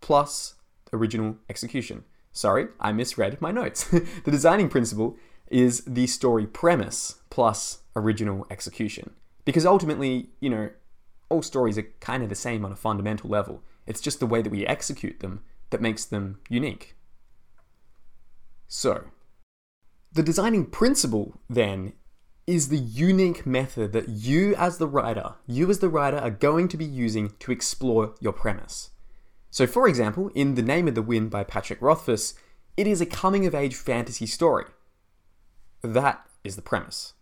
plus 0.00 0.54
original 0.92 1.36
execution. 1.48 2.04
Sorry, 2.32 2.66
I 2.80 2.92
misread 2.92 3.40
my 3.40 3.50
notes. 3.50 3.84
the 3.84 4.30
designing 4.30 4.68
principle 4.68 5.16
is 5.50 5.82
the 5.86 6.06
story 6.06 6.46
premise 6.46 7.16
plus 7.30 7.78
original 7.94 8.46
execution. 8.50 9.10
Because 9.44 9.64
ultimately, 9.64 10.30
you 10.40 10.50
know, 10.50 10.70
all 11.28 11.42
stories 11.42 11.78
are 11.78 11.86
kind 12.00 12.22
of 12.22 12.28
the 12.28 12.34
same 12.34 12.64
on 12.64 12.72
a 12.72 12.76
fundamental 12.76 13.30
level. 13.30 13.62
It's 13.86 14.00
just 14.00 14.20
the 14.20 14.26
way 14.26 14.42
that 14.42 14.50
we 14.50 14.66
execute 14.66 15.20
them 15.20 15.44
that 15.70 15.80
makes 15.80 16.04
them 16.04 16.40
unique. 16.48 16.96
So, 18.68 19.04
the 20.12 20.22
designing 20.22 20.66
principle 20.66 21.40
then 21.48 21.92
is 22.46 22.68
the 22.68 22.78
unique 22.78 23.44
method 23.44 23.92
that 23.92 24.08
you 24.08 24.54
as 24.54 24.78
the 24.78 24.86
writer, 24.86 25.34
you 25.46 25.68
as 25.68 25.80
the 25.80 25.88
writer 25.88 26.18
are 26.18 26.30
going 26.30 26.68
to 26.68 26.76
be 26.76 26.84
using 26.84 27.32
to 27.40 27.50
explore 27.50 28.14
your 28.20 28.32
premise. 28.32 28.90
So 29.50 29.66
for 29.66 29.88
example, 29.88 30.30
in 30.34 30.54
The 30.54 30.62
Name 30.62 30.86
of 30.86 30.94
the 30.94 31.02
Wind 31.02 31.30
by 31.30 31.42
Patrick 31.42 31.82
Rothfuss, 31.82 32.34
it 32.76 32.86
is 32.86 33.00
a 33.00 33.06
coming 33.06 33.46
of 33.46 33.54
age 33.54 33.74
fantasy 33.74 34.26
story. 34.26 34.66
That 35.82 36.26
is 36.44 36.56
the 36.56 36.62
premise. 36.62 37.14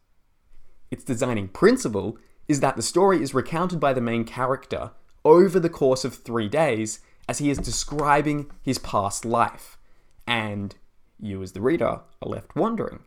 Its 0.91 1.05
designing 1.05 1.49
principle 1.49 2.19
is 2.47 2.61
that 2.61 2.77
the 2.77 2.83
story 2.83 3.23
is 3.23 3.35
recounted 3.35 3.81
by 3.81 3.93
the 3.93 4.01
main 4.01 4.25
character 4.25 4.91
over 5.25 5.59
the 5.59 5.71
course 5.71 6.05
of 6.05 6.15
three 6.15 6.49
days 6.49 7.01
as 7.28 7.38
he 7.38 7.50
is 7.50 7.59
describing 7.59 8.50
his 8.62 8.78
past 8.78 9.25
life. 9.25 9.78
And 10.26 10.75
you, 11.21 11.43
as 11.43 11.52
the 11.52 11.61
reader, 11.61 12.00
are 12.23 12.28
left 12.28 12.57
wondering 12.57 13.00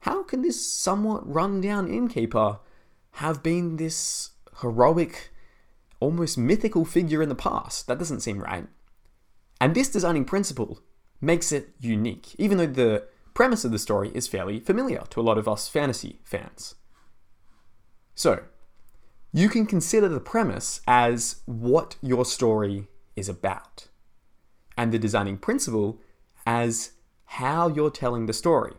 how 0.00 0.22
can 0.22 0.42
this 0.42 0.64
somewhat 0.64 1.26
run-down 1.26 1.88
innkeeper 1.88 2.60
have 3.12 3.42
been 3.42 3.76
this 3.76 4.30
heroic, 4.60 5.30
almost 5.98 6.38
mythical 6.38 6.84
figure 6.84 7.22
in 7.22 7.28
the 7.28 7.34
past? 7.34 7.88
That 7.88 7.98
doesn't 7.98 8.20
seem 8.20 8.40
right. 8.40 8.68
And 9.60 9.74
this 9.74 9.88
designing 9.88 10.24
principle 10.24 10.80
makes 11.20 11.50
it 11.50 11.74
unique, 11.80 12.34
even 12.38 12.58
though 12.58 12.66
the 12.66 13.08
premise 13.34 13.64
of 13.64 13.72
the 13.72 13.78
story 13.78 14.10
is 14.14 14.28
fairly 14.28 14.60
familiar 14.60 15.02
to 15.10 15.20
a 15.20 15.22
lot 15.22 15.38
of 15.38 15.48
us 15.48 15.68
fantasy 15.68 16.20
fans. 16.22 16.76
So, 18.14 18.44
you 19.32 19.48
can 19.48 19.66
consider 19.66 20.08
the 20.08 20.20
premise 20.20 20.80
as 20.86 21.42
what 21.46 21.96
your 22.00 22.24
story 22.24 22.88
is 23.16 23.28
about, 23.28 23.88
and 24.76 24.92
the 24.92 24.98
designing 24.98 25.38
principle 25.38 25.98
as 26.46 26.92
how 27.24 27.68
you're 27.68 27.90
telling 27.90 28.26
the 28.26 28.32
story. 28.32 28.74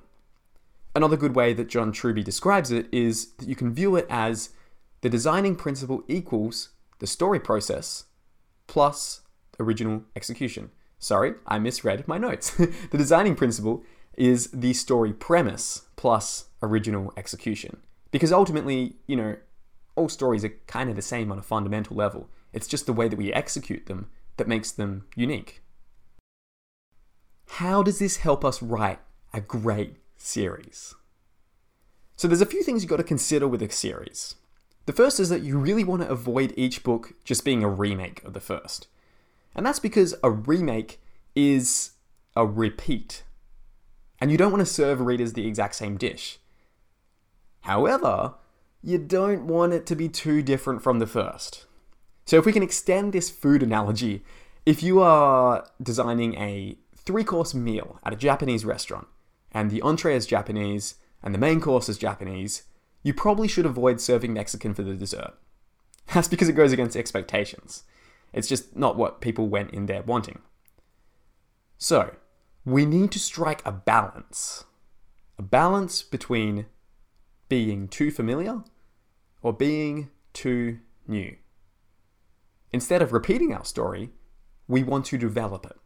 Another 0.95 1.17
good 1.17 1.35
way 1.35 1.53
that 1.53 1.67
John 1.67 1.91
Truby 1.91 2.23
describes 2.23 2.71
it 2.71 2.87
is 2.91 3.33
that 3.33 3.47
you 3.47 3.55
can 3.55 3.73
view 3.73 3.95
it 3.95 4.07
as 4.09 4.49
the 5.01 5.09
designing 5.09 5.55
principle 5.55 6.03
equals 6.07 6.69
the 6.99 7.07
story 7.07 7.39
process 7.39 8.05
plus 8.65 9.21
original 9.59 10.03
execution. 10.15 10.71
Sorry, 10.99 11.35
I 11.45 11.59
misread 11.59 12.07
my 12.07 12.17
notes. 12.17 12.51
the 12.55 12.97
designing 12.97 13.35
principle 13.35 13.83
is 14.15 14.49
the 14.51 14.73
story 14.73 15.13
premise 15.13 15.83
plus 15.95 16.45
original 16.63 17.13
execution. 17.15 17.77
Because 18.09 18.31
ultimately, 18.31 18.95
you 19.05 19.15
know, 19.15 19.35
all 19.95 20.09
stories 20.09 20.43
are 20.43 20.53
kind 20.65 20.89
of 20.89 20.95
the 20.95 21.01
same 21.01 21.31
on 21.31 21.37
a 21.37 21.43
fundamental 21.43 21.95
level. 21.95 22.29
It's 22.53 22.67
just 22.67 22.85
the 22.85 22.93
way 22.93 23.07
that 23.07 23.17
we 23.17 23.31
execute 23.31 23.85
them 23.85 24.09
that 24.37 24.47
makes 24.47 24.71
them 24.71 25.05
unique. 25.15 25.61
How 27.49 27.83
does 27.83 27.99
this 27.99 28.17
help 28.17 28.45
us 28.45 28.61
write 28.61 28.99
a 29.33 29.41
great 29.41 29.97
series? 30.17 30.95
So 32.15 32.27
there's 32.27 32.41
a 32.41 32.47
few 32.47 32.63
things 32.63 32.81
you've 32.81 32.89
got 32.89 32.97
to 32.97 33.03
consider 33.03 33.47
with 33.47 33.61
a 33.61 33.71
series. 33.71 34.35
The 34.87 34.93
first 34.93 35.19
is 35.19 35.29
that 35.29 35.41
you 35.43 35.59
really 35.59 35.83
want 35.83 36.01
to 36.01 36.09
avoid 36.09 36.53
each 36.57 36.83
book 36.83 37.13
just 37.23 37.45
being 37.45 37.63
a 37.63 37.69
remake 37.69 38.23
of 38.23 38.33
the 38.33 38.39
first. 38.39 38.87
And 39.53 39.65
that's 39.65 39.79
because 39.79 40.15
a 40.23 40.31
remake 40.31 40.99
is 41.35 41.91
a 42.35 42.45
repeat. 42.45 43.23
And 44.19 44.31
you 44.31 44.37
don't 44.37 44.51
want 44.51 44.65
to 44.65 44.73
serve 44.73 45.01
readers 45.01 45.33
the 45.33 45.45
exact 45.45 45.75
same 45.75 45.97
dish. 45.97 46.39
However, 47.61 48.35
you 48.81 48.97
don't 48.97 49.45
want 49.45 49.73
it 49.73 49.85
to 49.87 49.95
be 49.95 50.09
too 50.09 50.41
different 50.41 50.81
from 50.81 50.97
the 50.97 51.07
first. 51.07 51.66
So 52.27 52.37
if 52.37 52.45
we 52.45 52.51
can 52.51 52.61
extend 52.61 53.13
this 53.13 53.29
food 53.29 53.63
analogy, 53.63 54.21
if 54.65 54.83
you 54.83 54.99
are 54.99 55.65
designing 55.81 56.35
a 56.35 56.77
three 56.93 57.23
course 57.23 57.55
meal 57.55 57.99
at 58.03 58.11
a 58.11 58.17
Japanese 58.17 58.65
restaurant, 58.65 59.07
and 59.53 59.71
the 59.71 59.81
entree 59.81 60.13
is 60.13 60.27
Japanese, 60.27 60.95
and 61.23 61.33
the 61.33 61.39
main 61.39 61.61
course 61.61 61.87
is 61.87 61.97
Japanese, 61.97 62.63
you 63.01 63.13
probably 63.13 63.47
should 63.47 63.65
avoid 63.65 64.01
serving 64.01 64.33
Mexican 64.33 64.73
for 64.73 64.83
the 64.83 64.93
dessert. 64.93 65.35
That's 66.13 66.27
because 66.27 66.49
it 66.49 66.53
goes 66.53 66.73
against 66.73 66.97
expectations. 66.97 67.83
It's 68.33 68.49
just 68.49 68.75
not 68.75 68.97
what 68.97 69.21
people 69.21 69.47
went 69.47 69.71
in 69.71 69.85
there 69.85 70.03
wanting. 70.03 70.39
So, 71.77 72.13
we 72.65 72.85
need 72.85 73.13
to 73.13 73.19
strike 73.19 73.65
a 73.65 73.71
balance. 73.71 74.65
A 75.39 75.43
balance 75.43 76.03
between 76.03 76.65
being 77.47 77.87
too 77.87 78.11
familiar 78.11 78.63
or 79.41 79.53
being 79.53 80.09
too 80.33 80.79
new. 81.07 81.37
Instead 82.71 83.01
of 83.01 83.13
repeating 83.13 83.53
our 83.53 83.65
story, 83.65 84.11
we 84.67 84.83
want 84.83 85.05
to 85.05 85.17
develop 85.17 85.65
it. 85.65 85.77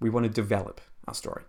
We 0.00 0.10
want 0.10 0.24
to 0.24 0.30
develop 0.30 0.80
our 1.06 1.14
story. 1.14 1.42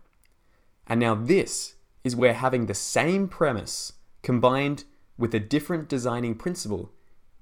And 0.87 0.99
now, 0.99 1.13
this 1.13 1.75
is 2.03 2.15
where 2.15 2.33
having 2.33 2.65
the 2.65 2.73
same 2.73 3.27
premise 3.27 3.93
combined 4.23 4.85
with 5.17 5.35
a 5.35 5.39
different 5.39 5.87
designing 5.87 6.35
principle 6.35 6.91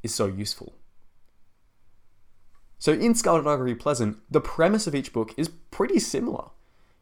is 0.04 0.14
so 0.14 0.26
useful. 0.26 0.76
So, 2.80 2.92
in 2.92 3.14
Skulduggery 3.14 3.80
Pleasant, 3.80 4.18
the 4.30 4.42
premise 4.42 4.86
of 4.86 4.94
each 4.94 5.14
book 5.14 5.34
is 5.38 5.50
pretty 5.72 6.00
similar. 6.00 6.50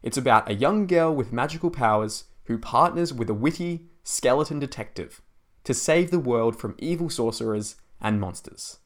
It's 0.02 0.16
about 0.16 0.48
a 0.48 0.54
young 0.54 0.86
girl 0.86 1.14
with 1.14 1.32
magical 1.32 1.70
powers 1.70 2.24
who 2.44 2.58
partners 2.58 3.12
with 3.12 3.28
a 3.28 3.34
witty 3.34 3.86
skeleton 4.04 4.60
detective 4.60 5.20
to 5.64 5.74
save 5.74 6.10
the 6.10 6.20
world 6.20 6.56
from 6.56 6.76
evil 6.78 7.10
sorcerers 7.10 7.76
and 8.00 8.20
monsters. 8.20 8.78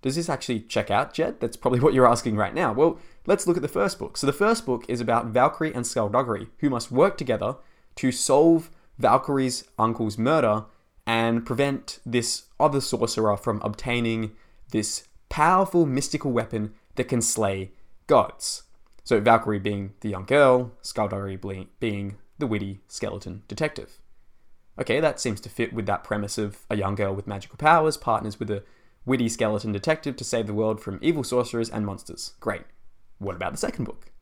Does 0.00 0.16
this 0.16 0.28
actually 0.28 0.60
check 0.60 0.90
out, 0.90 1.12
Jed? 1.12 1.40
That's 1.40 1.56
probably 1.56 1.80
what 1.84 1.94
you're 1.94 2.06
asking 2.06 2.36
right 2.36 2.54
now. 2.54 2.72
Well, 2.72 2.98
let's 3.26 3.46
look 3.46 3.56
at 3.56 3.62
the 3.62 3.68
first 3.68 3.98
book. 3.98 4.16
So, 4.16 4.26
the 4.26 4.32
first 4.32 4.64
book 4.64 4.84
is 4.88 5.00
about 5.00 5.26
Valkyrie 5.26 5.74
and 5.74 5.84
Skulduggery, 5.84 6.48
who 6.58 6.70
must 6.70 6.90
work 6.90 7.16
together 7.16 7.56
to 7.96 8.12
solve 8.12 8.70
Valkyrie's 8.98 9.64
uncle's 9.78 10.18
murder 10.18 10.64
and 11.06 11.46
prevent 11.46 12.00
this 12.04 12.44
other 12.60 12.80
sorcerer 12.80 13.36
from 13.36 13.60
obtaining 13.62 14.32
this 14.70 15.08
powerful 15.28 15.86
mystical 15.86 16.30
weapon 16.30 16.74
that 16.96 17.04
can 17.04 17.22
slay 17.22 17.72
gods. 18.06 18.64
So, 19.04 19.20
Valkyrie 19.20 19.58
being 19.58 19.94
the 20.00 20.10
young 20.10 20.24
girl, 20.24 20.72
Skulduggery 20.82 21.66
being 21.80 22.16
the 22.38 22.46
witty 22.46 22.80
skeleton 22.86 23.42
detective. 23.48 23.98
Okay, 24.80 25.00
that 25.00 25.18
seems 25.18 25.40
to 25.40 25.48
fit 25.48 25.72
with 25.72 25.86
that 25.86 26.04
premise 26.04 26.38
of 26.38 26.64
a 26.70 26.76
young 26.76 26.94
girl 26.94 27.12
with 27.12 27.26
magical 27.26 27.56
powers 27.56 27.96
partners 27.96 28.38
with 28.38 28.48
a 28.50 28.62
witty 29.08 29.28
skeleton 29.28 29.72
detective 29.72 30.14
to 30.16 30.24
save 30.24 30.46
the 30.46 30.54
world 30.54 30.80
from 30.80 30.98
evil 31.02 31.24
sorcerers 31.24 31.70
and 31.70 31.84
monsters. 31.84 32.34
Great. 32.38 32.62
What 33.18 33.34
about 33.34 33.52
the 33.52 33.58
second 33.58 33.86
book? 33.86 34.12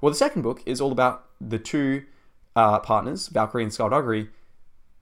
Well, 0.00 0.10
the 0.10 0.16
second 0.16 0.42
book 0.42 0.62
is 0.64 0.80
all 0.80 0.92
about 0.92 1.26
the 1.40 1.58
two 1.58 2.04
uh, 2.56 2.78
partners, 2.78 3.28
Valkyrie 3.28 3.64
and 3.64 3.72
Skulduggery, 3.72 4.28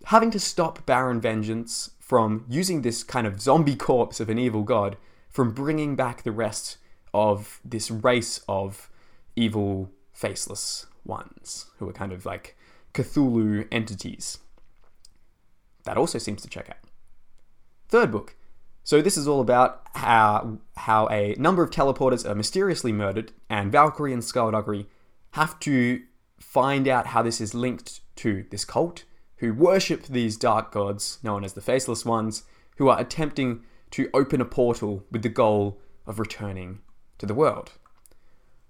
having 0.06 0.30
to 0.32 0.40
stop 0.40 0.84
Baron 0.86 1.20
Vengeous 1.20 1.90
from 2.00 2.44
using 2.48 2.82
this 2.82 3.04
kind 3.04 3.26
of 3.26 3.40
zombie 3.40 3.76
corpse 3.76 4.18
of 4.18 4.28
an 4.28 4.38
evil 4.38 4.62
god 4.62 4.96
from 5.28 5.52
bringing 5.52 5.94
back 5.94 6.22
the 6.22 6.32
rest 6.32 6.78
of 7.14 7.60
this 7.64 7.90
race 7.90 8.40
of 8.48 8.90
evil, 9.36 9.90
faceless 10.12 10.86
ones 11.04 11.66
who 11.78 11.88
are 11.88 11.92
kind 11.92 12.12
of 12.12 12.26
like 12.26 12.56
Cthulhu 12.94 13.68
entities. 13.70 14.38
That 15.84 15.96
also 15.96 16.18
seems 16.18 16.42
to 16.42 16.48
check 16.48 16.68
out. 16.68 16.76
Third 17.88 18.10
book. 18.10 18.34
So 18.88 19.02
this 19.02 19.18
is 19.18 19.28
all 19.28 19.42
about 19.42 19.82
how 19.92 20.60
how 20.74 21.08
a 21.10 21.34
number 21.38 21.62
of 21.62 21.68
teleporters 21.68 22.26
are 22.26 22.34
mysteriously 22.34 22.90
murdered, 22.90 23.32
and 23.50 23.70
Valkyrie 23.70 24.14
and 24.14 24.22
Skulduggery 24.22 24.86
have 25.32 25.60
to 25.60 26.00
find 26.40 26.88
out 26.88 27.08
how 27.08 27.20
this 27.20 27.38
is 27.38 27.52
linked 27.52 28.00
to 28.16 28.46
this 28.50 28.64
cult, 28.64 29.04
who 29.40 29.52
worship 29.52 30.04
these 30.04 30.38
dark 30.38 30.72
gods 30.72 31.18
known 31.22 31.44
as 31.44 31.52
the 31.52 31.60
Faceless 31.60 32.06
Ones, 32.06 32.44
who 32.78 32.88
are 32.88 32.98
attempting 32.98 33.62
to 33.90 34.08
open 34.14 34.40
a 34.40 34.46
portal 34.46 35.04
with 35.10 35.20
the 35.20 35.28
goal 35.28 35.78
of 36.06 36.18
returning 36.18 36.80
to 37.18 37.26
the 37.26 37.34
world. 37.34 37.72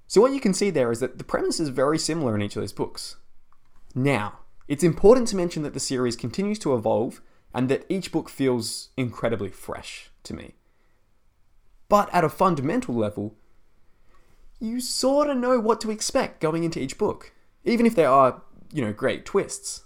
So, 0.09 0.21
what 0.21 0.33
you 0.33 0.41
can 0.41 0.53
see 0.53 0.71
there 0.71 0.91
is 0.91 0.99
that 0.99 1.19
the 1.19 1.23
premise 1.33 1.61
is 1.61 1.69
very 1.69 1.97
similar 1.97 2.35
in 2.35 2.43
each 2.43 2.57
of 2.57 2.63
those 2.63 2.73
books. 2.73 3.19
Now, 3.95 4.41
it's 4.67 4.83
important 4.83 5.29
to 5.29 5.37
mention 5.37 5.63
that 5.63 5.75
the 5.75 5.79
series 5.79 6.17
continues 6.17 6.59
to 6.59 6.75
evolve 6.75 7.21
and 7.55 7.69
that 7.69 7.85
each 7.89 8.13
book 8.13 8.29
feels 8.29 8.91
incredibly 8.97 9.51
fresh 9.51 10.11
to 10.25 10.35
me. 10.35 10.55
But 11.89 12.13
at 12.13 12.25
a 12.25 12.29
fundamental 12.29 12.95
level, 12.95 13.35
you 14.61 14.81
sort 14.81 15.31
of 15.31 15.37
know 15.37 15.59
what 15.59 15.81
to 15.81 15.91
expect 15.91 16.41
going 16.41 16.65
into 16.65 16.81
each 16.81 16.99
book, 16.99 17.33
even 17.65 17.87
if 17.87 17.95
there 17.95 18.11
are, 18.11 18.43
you 18.73 18.85
know, 18.85 18.93
great 18.93 19.25
twists. 19.25 19.85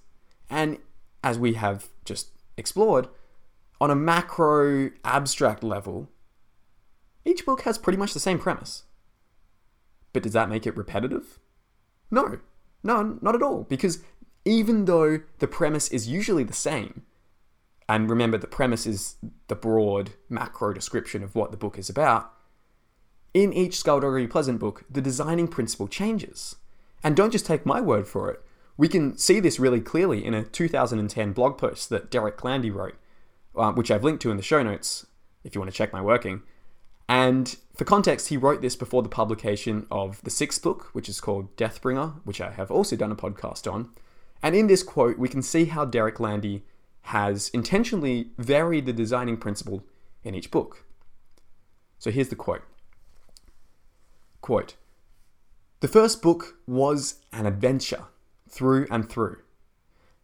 And 0.50 0.78
as 1.22 1.38
we 1.38 1.54
have 1.54 1.88
just 2.04 2.30
explored, 2.56 3.08
on 3.80 3.90
a 3.90 3.96
macro 3.96 4.90
abstract 5.04 5.62
level, 5.62 6.08
each 7.24 7.46
book 7.46 7.62
has 7.62 7.78
pretty 7.78 7.98
much 7.98 8.14
the 8.14 8.20
same 8.20 8.38
premise. 8.38 8.84
But 10.12 10.22
does 10.22 10.32
that 10.32 10.48
make 10.48 10.66
it 10.66 10.76
repetitive? 10.76 11.38
No, 12.10 12.38
no, 12.82 13.18
not 13.22 13.34
at 13.34 13.42
all, 13.42 13.64
because 13.64 14.02
even 14.44 14.86
though 14.86 15.20
the 15.38 15.46
premise 15.46 15.88
is 15.88 16.08
usually 16.08 16.44
the 16.44 16.52
same, 16.52 17.02
and 17.88 18.08
remember 18.08 18.38
the 18.38 18.46
premise 18.46 18.86
is 18.86 19.16
the 19.48 19.54
broad 19.54 20.12
macro 20.28 20.72
description 20.72 21.22
of 21.22 21.34
what 21.34 21.50
the 21.50 21.56
book 21.56 21.78
is 21.78 21.90
about, 21.90 22.32
in 23.34 23.52
each 23.52 23.82
Skulduggery 23.82 24.28
Pleasant 24.28 24.58
book, 24.58 24.84
the 24.90 25.00
designing 25.00 25.48
principle 25.48 25.88
changes. 25.88 26.56
And 27.02 27.16
don't 27.16 27.32
just 27.32 27.46
take 27.46 27.66
my 27.66 27.80
word 27.80 28.06
for 28.06 28.30
it. 28.30 28.40
We 28.76 28.88
can 28.88 29.16
see 29.18 29.40
this 29.40 29.58
really 29.58 29.80
clearly 29.80 30.24
in 30.24 30.34
a 30.34 30.44
2010 30.44 31.32
blog 31.32 31.58
post 31.58 31.88
that 31.90 32.10
Derek 32.10 32.42
Landy 32.44 32.70
wrote, 32.70 32.96
uh, 33.56 33.72
which 33.72 33.90
I've 33.90 34.04
linked 34.04 34.22
to 34.22 34.30
in 34.30 34.36
the 34.36 34.42
show 34.42 34.62
notes 34.62 35.06
if 35.44 35.54
you 35.54 35.60
want 35.60 35.70
to 35.70 35.76
check 35.76 35.92
my 35.92 36.00
working. 36.00 36.42
And 37.08 37.56
for 37.74 37.84
context, 37.84 38.28
he 38.28 38.36
wrote 38.36 38.62
this 38.62 38.76
before 38.76 39.02
the 39.02 39.08
publication 39.08 39.86
of 39.90 40.22
the 40.22 40.30
sixth 40.30 40.62
book, 40.62 40.90
which 40.92 41.08
is 41.08 41.20
called 41.20 41.54
Deathbringer, 41.56 42.20
which 42.24 42.40
I 42.40 42.52
have 42.52 42.70
also 42.70 42.96
done 42.96 43.12
a 43.12 43.16
podcast 43.16 43.70
on. 43.70 43.90
And 44.42 44.54
in 44.54 44.66
this 44.66 44.82
quote, 44.82 45.18
we 45.18 45.28
can 45.28 45.42
see 45.42 45.66
how 45.66 45.84
Derek 45.84 46.20
Landy 46.20 46.64
has 47.02 47.48
intentionally 47.50 48.30
varied 48.38 48.86
the 48.86 48.92
designing 48.92 49.36
principle 49.36 49.84
in 50.22 50.34
each 50.34 50.50
book. 50.50 50.84
So 51.98 52.10
here's 52.10 52.28
the 52.28 52.36
quote. 52.36 52.62
Quote, 54.40 54.76
the 55.80 55.88
first 55.88 56.22
book 56.22 56.58
was 56.66 57.16
an 57.32 57.44
adventure 57.44 58.04
through 58.48 58.86
and 58.90 59.08
through. 59.10 59.38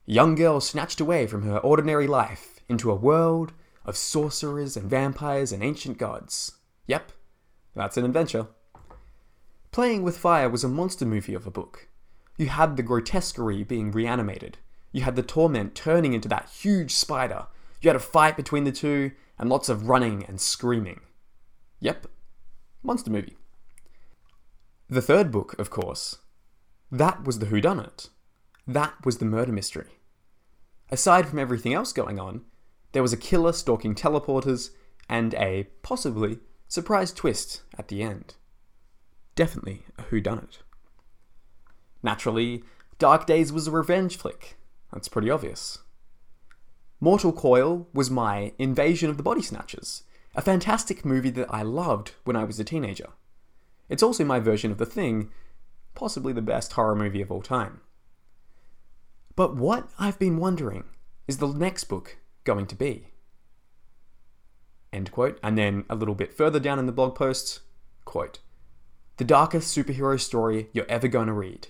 A 0.07 0.13
young 0.13 0.37
girl 0.37 0.61
snatched 0.61 1.01
away 1.01 1.27
from 1.27 1.43
her 1.43 1.59
ordinary 1.59 2.07
life 2.07 2.61
into 2.69 2.91
a 2.91 2.97
world 2.97 3.53
of 3.85 3.97
sorcerers 3.97 4.77
and 4.77 4.89
vampires 4.89 5.51
and 5.51 5.63
ancient 5.63 5.99
gods. 5.99 6.53
Yep, 6.87 7.11
that's 7.75 7.97
an 7.97 8.05
adventure. 8.05 8.47
Playing 9.73 10.03
with 10.03 10.17
Fire 10.17 10.49
was 10.49 10.63
a 10.63 10.69
monster 10.69 11.05
movie 11.05 11.35
of 11.35 11.47
a 11.47 11.51
book. 11.51 11.89
You 12.37 12.47
had 12.47 12.77
the 12.77 12.83
Grotesquery 12.83 13.65
being 13.65 13.91
reanimated. 13.91 14.59
You 14.93 15.03
had 15.03 15.17
the 15.17 15.23
torment 15.23 15.75
turning 15.75 16.13
into 16.13 16.29
that 16.29 16.51
huge 16.51 16.95
spider. 16.95 17.47
you 17.81 17.89
had 17.89 17.97
a 17.97 18.01
fight 18.01 18.37
between 18.37 18.65
the 18.65 18.73
two, 18.73 19.13
and 19.39 19.49
lots 19.49 19.69
of 19.69 19.89
running 19.89 20.25
and 20.25 20.41
screaming. 20.41 21.01
Yep, 21.81 22.09
monster 22.83 23.11
movie. 23.11 23.37
The 24.89 25.03
third 25.03 25.31
book, 25.31 25.57
of 25.59 25.71
course, 25.71 26.19
that 26.91 27.25
was 27.25 27.39
the 27.39 27.47
whodunit. 27.47 28.09
That 28.67 28.95
was 29.05 29.19
the 29.19 29.25
murder 29.25 29.53
mystery. 29.53 29.99
Aside 30.91 31.29
from 31.29 31.39
everything 31.39 31.75
else 31.75 31.93
going 31.93 32.19
on, 32.19 32.43
there 32.93 33.03
was 33.03 33.13
a 33.13 33.19
killer 33.19 33.53
stalking 33.53 33.95
teleporters 33.95 34.71
and 35.09 35.35
a 35.35 35.69
possibly 35.83 36.39
surprise 36.67 37.13
twist 37.13 37.63
at 37.79 37.89
the 37.89 38.03
end. 38.03 38.35
Definitely 39.35 39.85
a 39.99 40.03
whodunit. 40.03 40.59
Naturally, 42.03 42.65
Dark 42.99 43.27
Days 43.27 43.53
was 43.53 43.67
a 43.67 43.71
revenge 43.71 44.17
flick. 44.17 44.58
That's 44.93 45.09
pretty 45.09 45.31
obvious. 45.31 45.79
Mortal 47.01 47.33
Coil 47.33 47.89
was 47.93 48.11
my 48.11 48.53
Invasion 48.59 49.09
of 49.11 49.17
the 49.17 49.23
Body 49.23 49.43
Snatchers, 49.43 50.03
a 50.35 50.43
fantastic 50.43 51.05
movie 51.05 51.31
that 51.31 51.53
I 51.53 51.63
loved 51.63 52.13
when 52.25 52.37
I 52.37 52.45
was 52.45 52.59
a 52.59 52.65
teenager. 52.65 53.09
It's 53.89 54.03
also 54.03 54.25
my 54.25 54.41
version 54.41 54.71
of 54.71 54.79
The 54.79 54.87
Thing, 54.87 55.31
possibly 55.95 56.33
the 56.33 56.43
best 56.43 56.73
horror 56.73 56.97
movie 56.97 57.23
of 57.23 57.31
all 57.31 57.43
time. 57.43 57.81
But 59.37 59.57
what 59.57 59.89
I've 59.99 60.19
been 60.19 60.39
wondering 60.39 60.85
is 61.29 61.39
the 61.39 61.47
next 61.47 61.85
book 61.85 62.19
going 62.45 62.67
to 62.67 62.75
be? 62.75 63.13
End 64.93 65.13
quote. 65.13 65.39
And 65.43 65.57
then 65.57 65.85
a 65.89 65.95
little 65.95 66.15
bit 66.15 66.35
further 66.35 66.59
down 66.59 66.79
in 66.79 66.87
the 66.87 66.93
blog 66.93 67.15
post, 67.15 67.61
quote, 68.05 68.41
the 69.19 69.25
darkest 69.25 69.77
superhero 69.77 70.19
story 70.19 70.69
you're 70.73 70.87
ever 70.89 71.09
going 71.09 71.27
to 71.27 71.33
read, 71.33 71.69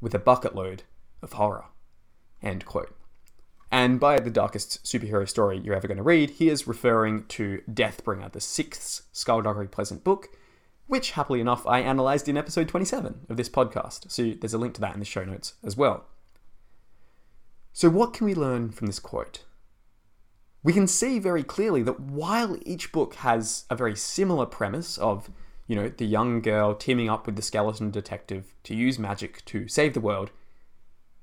with 0.00 0.14
a 0.14 0.18
bucket 0.18 0.54
load 0.54 0.82
of 1.22 1.32
horror. 1.32 1.66
End 2.42 2.64
quote. 2.64 2.94
And 3.70 4.00
by 4.00 4.18
the 4.18 4.30
darkest 4.30 4.84
superhero 4.84 5.28
story 5.28 5.58
you're 5.58 5.74
ever 5.74 5.86
going 5.86 5.98
to 5.98 6.02
read, 6.02 6.30
he 6.30 6.48
is 6.48 6.66
referring 6.66 7.26
to 7.26 7.62
Deathbringer, 7.70 8.32
the 8.32 8.40
sixth 8.40 9.06
Skulduggery 9.12 9.70
Pleasant 9.70 10.04
book, 10.04 10.28
which, 10.86 11.12
happily 11.12 11.40
enough, 11.40 11.66
I 11.66 11.80
analysed 11.80 12.28
in 12.28 12.38
episode 12.38 12.68
27 12.68 13.26
of 13.28 13.36
this 13.36 13.50
podcast. 13.50 14.10
So 14.10 14.32
there's 14.40 14.54
a 14.54 14.58
link 14.58 14.74
to 14.74 14.80
that 14.80 14.94
in 14.94 15.00
the 15.00 15.04
show 15.04 15.24
notes 15.24 15.54
as 15.62 15.76
well. 15.76 16.06
So, 17.74 17.90
what 17.90 18.14
can 18.14 18.26
we 18.26 18.34
learn 18.34 18.70
from 18.70 18.86
this 18.86 18.98
quote? 18.98 19.44
We 20.62 20.72
can 20.72 20.86
see 20.86 21.18
very 21.18 21.44
clearly 21.44 21.82
that 21.82 22.00
while 22.00 22.56
each 22.62 22.90
book 22.90 23.14
has 23.16 23.64
a 23.70 23.76
very 23.76 23.94
similar 23.94 24.46
premise 24.46 24.98
of, 24.98 25.30
you 25.66 25.76
know, 25.76 25.88
the 25.88 26.06
young 26.06 26.40
girl 26.40 26.74
teaming 26.74 27.08
up 27.08 27.26
with 27.26 27.36
the 27.36 27.42
skeleton 27.42 27.90
detective 27.90 28.54
to 28.64 28.74
use 28.74 28.98
magic 28.98 29.44
to 29.44 29.68
save 29.68 29.94
the 29.94 30.00
world, 30.00 30.30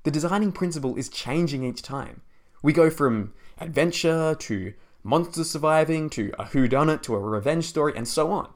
the 0.06 0.12
designing 0.12 0.52
principle 0.52 0.96
is 0.96 1.10
changing 1.10 1.64
each 1.64 1.82
time. 1.82 2.22
We 2.62 2.74
go 2.74 2.90
from 2.92 3.34
adventure 3.58 4.36
to 4.36 4.74
monster 5.04 5.44
surviving 5.44 6.10
to 6.12 6.32
a 6.38 6.46
whodunit 6.46 7.02
to 7.04 7.16
a 7.16 7.20
revenge 7.20 7.66
story 7.66 7.94
and 7.96 8.08
so 8.08 8.32
on. 8.32 8.50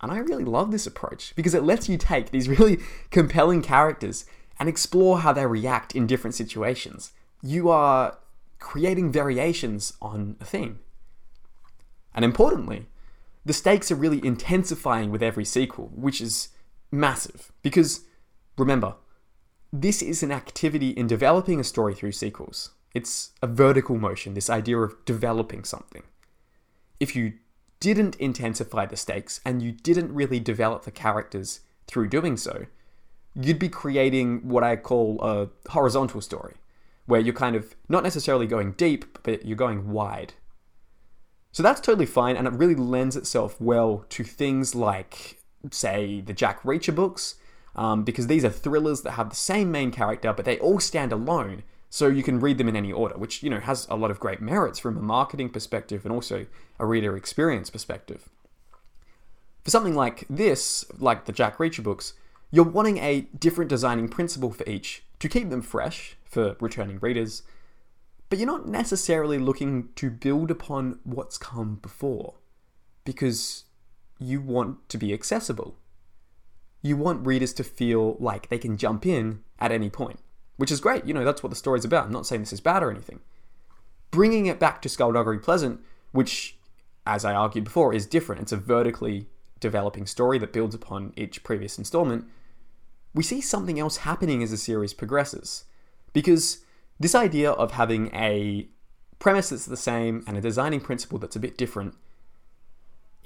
And 0.00 0.12
I 0.12 0.18
really 0.18 0.44
love 0.44 0.70
this 0.70 0.86
approach 0.86 1.34
because 1.34 1.52
it 1.52 1.64
lets 1.64 1.88
you 1.88 1.98
take 1.98 2.30
these 2.30 2.48
really 2.48 2.78
compelling 3.10 3.60
characters 3.60 4.24
and 4.60 4.68
explore 4.68 5.18
how 5.18 5.32
they 5.32 5.46
react 5.46 5.96
in 5.96 6.06
different 6.06 6.34
situations. 6.34 7.12
You 7.42 7.68
are 7.68 8.18
creating 8.60 9.10
variations 9.10 9.94
on 10.00 10.36
a 10.40 10.44
theme. 10.44 10.78
And 12.14 12.24
importantly, 12.24 12.86
the 13.44 13.52
stakes 13.52 13.90
are 13.90 13.96
really 13.96 14.24
intensifying 14.24 15.10
with 15.10 15.24
every 15.24 15.44
sequel, 15.44 15.90
which 15.92 16.20
is 16.20 16.50
massive. 16.92 17.50
Because 17.62 18.02
remember, 18.56 18.94
this 19.80 20.02
is 20.02 20.22
an 20.22 20.30
activity 20.30 20.90
in 20.90 21.08
developing 21.08 21.58
a 21.58 21.64
story 21.64 21.94
through 21.94 22.12
sequels. 22.12 22.70
It's 22.94 23.32
a 23.42 23.48
vertical 23.48 23.96
motion, 23.98 24.34
this 24.34 24.48
idea 24.48 24.78
of 24.78 25.04
developing 25.04 25.64
something. 25.64 26.04
If 27.00 27.16
you 27.16 27.32
didn't 27.80 28.14
intensify 28.16 28.86
the 28.86 28.96
stakes 28.96 29.40
and 29.44 29.60
you 29.60 29.72
didn't 29.72 30.14
really 30.14 30.38
develop 30.38 30.84
the 30.84 30.92
characters 30.92 31.60
through 31.88 32.08
doing 32.08 32.36
so, 32.36 32.66
you'd 33.34 33.58
be 33.58 33.68
creating 33.68 34.48
what 34.48 34.62
I 34.62 34.76
call 34.76 35.20
a 35.20 35.48
horizontal 35.70 36.20
story, 36.20 36.54
where 37.06 37.20
you're 37.20 37.34
kind 37.34 37.56
of 37.56 37.74
not 37.88 38.04
necessarily 38.04 38.46
going 38.46 38.72
deep, 38.72 39.18
but 39.24 39.44
you're 39.44 39.56
going 39.56 39.90
wide. 39.90 40.34
So 41.50 41.64
that's 41.64 41.80
totally 41.80 42.06
fine, 42.06 42.36
and 42.36 42.46
it 42.46 42.52
really 42.52 42.76
lends 42.76 43.16
itself 43.16 43.60
well 43.60 44.04
to 44.10 44.22
things 44.22 44.76
like, 44.76 45.42
say, 45.72 46.20
the 46.20 46.32
Jack 46.32 46.62
Reacher 46.62 46.94
books, 46.94 47.34
um, 47.76 48.04
because 48.04 48.26
these 48.26 48.44
are 48.44 48.50
thrillers 48.50 49.02
that 49.02 49.12
have 49.12 49.30
the 49.30 49.36
same 49.36 49.70
main 49.70 49.90
character, 49.90 50.32
but 50.32 50.44
they 50.44 50.58
all 50.58 50.80
stand 50.80 51.12
alone, 51.12 51.62
so 51.90 52.08
you 52.08 52.22
can 52.22 52.40
read 52.40 52.58
them 52.58 52.68
in 52.68 52.76
any 52.76 52.92
order, 52.92 53.16
which 53.16 53.42
you 53.42 53.50
know 53.50 53.60
has 53.60 53.86
a 53.90 53.96
lot 53.96 54.10
of 54.10 54.20
great 54.20 54.40
merits 54.40 54.78
from 54.78 54.96
a 54.96 55.02
marketing 55.02 55.50
perspective 55.50 56.04
and 56.04 56.12
also 56.12 56.46
a 56.78 56.86
reader 56.86 57.16
experience 57.16 57.70
perspective. 57.70 58.28
For 59.62 59.70
something 59.70 59.94
like 59.94 60.26
this, 60.28 60.84
like 60.98 61.24
the 61.24 61.32
Jack 61.32 61.58
Reacher 61.58 61.82
books, 61.82 62.14
you're 62.50 62.64
wanting 62.64 62.98
a 62.98 63.22
different 63.38 63.70
designing 63.70 64.08
principle 64.08 64.52
for 64.52 64.68
each 64.68 65.02
to 65.18 65.28
keep 65.28 65.50
them 65.50 65.62
fresh 65.62 66.16
for 66.24 66.56
returning 66.60 66.98
readers, 67.00 67.42
but 68.28 68.38
you're 68.38 68.46
not 68.46 68.68
necessarily 68.68 69.38
looking 69.38 69.88
to 69.96 70.10
build 70.10 70.50
upon 70.50 70.98
what's 71.04 71.38
come 71.38 71.76
before 71.76 72.34
because 73.04 73.64
you 74.18 74.40
want 74.40 74.88
to 74.88 74.98
be 74.98 75.12
accessible 75.12 75.76
you 76.84 76.98
want 76.98 77.26
readers 77.26 77.54
to 77.54 77.64
feel 77.64 78.14
like 78.20 78.50
they 78.50 78.58
can 78.58 78.76
jump 78.76 79.06
in 79.06 79.40
at 79.58 79.72
any 79.72 79.88
point, 79.88 80.20
which 80.58 80.70
is 80.70 80.82
great. 80.82 81.06
You 81.06 81.14
know, 81.14 81.24
that's 81.24 81.42
what 81.42 81.48
the 81.48 81.56
story's 81.56 81.86
about. 81.86 82.04
I'm 82.04 82.12
not 82.12 82.26
saying 82.26 82.42
this 82.42 82.52
is 82.52 82.60
bad 82.60 82.82
or 82.82 82.90
anything. 82.90 83.20
Bringing 84.10 84.44
it 84.46 84.60
back 84.60 84.82
to 84.82 84.90
Skulduggery 84.90 85.42
Pleasant, 85.42 85.80
which, 86.12 86.58
as 87.06 87.24
I 87.24 87.32
argued 87.32 87.64
before, 87.64 87.94
is 87.94 88.04
different. 88.04 88.42
It's 88.42 88.52
a 88.52 88.58
vertically 88.58 89.28
developing 89.60 90.04
story 90.04 90.38
that 90.38 90.52
builds 90.52 90.74
upon 90.74 91.14
each 91.16 91.42
previous 91.42 91.78
installment. 91.78 92.26
We 93.14 93.22
see 93.22 93.40
something 93.40 93.80
else 93.80 93.98
happening 93.98 94.42
as 94.42 94.50
the 94.50 94.58
series 94.58 94.92
progresses. 94.92 95.64
Because 96.12 96.66
this 97.00 97.14
idea 97.14 97.52
of 97.52 97.72
having 97.72 98.14
a 98.14 98.68
premise 99.18 99.48
that's 99.48 99.64
the 99.64 99.76
same 99.78 100.22
and 100.26 100.36
a 100.36 100.42
designing 100.42 100.82
principle 100.82 101.18
that's 101.18 101.34
a 101.34 101.40
bit 101.40 101.56
different, 101.56 101.94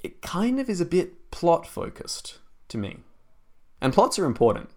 it 0.01 0.21
kind 0.21 0.61
of 0.61 0.69
is 0.69 0.79
a 0.79 0.85
bit 0.85 1.29
plot 1.29 1.67
focused 1.67 2.37
to 2.69 2.77
me. 2.77 2.99
And 3.81 3.93
plots 3.93 4.19
are 4.19 4.25
important, 4.25 4.69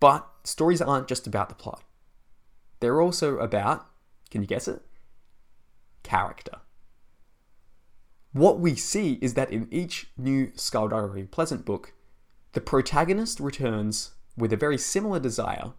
but 0.00 0.28
stories 0.44 0.82
aren't 0.82 1.08
just 1.08 1.26
about 1.26 1.48
the 1.48 1.54
plot. 1.54 1.82
They're 2.80 3.00
also 3.00 3.38
about, 3.38 3.86
can 4.30 4.42
you 4.42 4.48
guess 4.48 4.66
it? 4.66 4.82
Character. 6.02 6.58
What 8.32 8.58
we 8.58 8.74
see 8.74 9.18
is 9.20 9.34
that 9.34 9.52
in 9.52 9.68
each 9.70 10.08
new 10.16 10.48
Skulduggery 10.56 11.30
Pleasant 11.30 11.64
book, 11.64 11.92
the 12.52 12.60
protagonist 12.60 13.40
returns 13.40 14.12
with 14.36 14.52
a 14.52 14.56
very 14.56 14.78
similar 14.78 15.20
desire, 15.20 15.72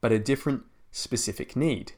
but 0.00 0.12
a 0.12 0.18
different 0.18 0.62
specific 0.90 1.56
need. 1.56 1.92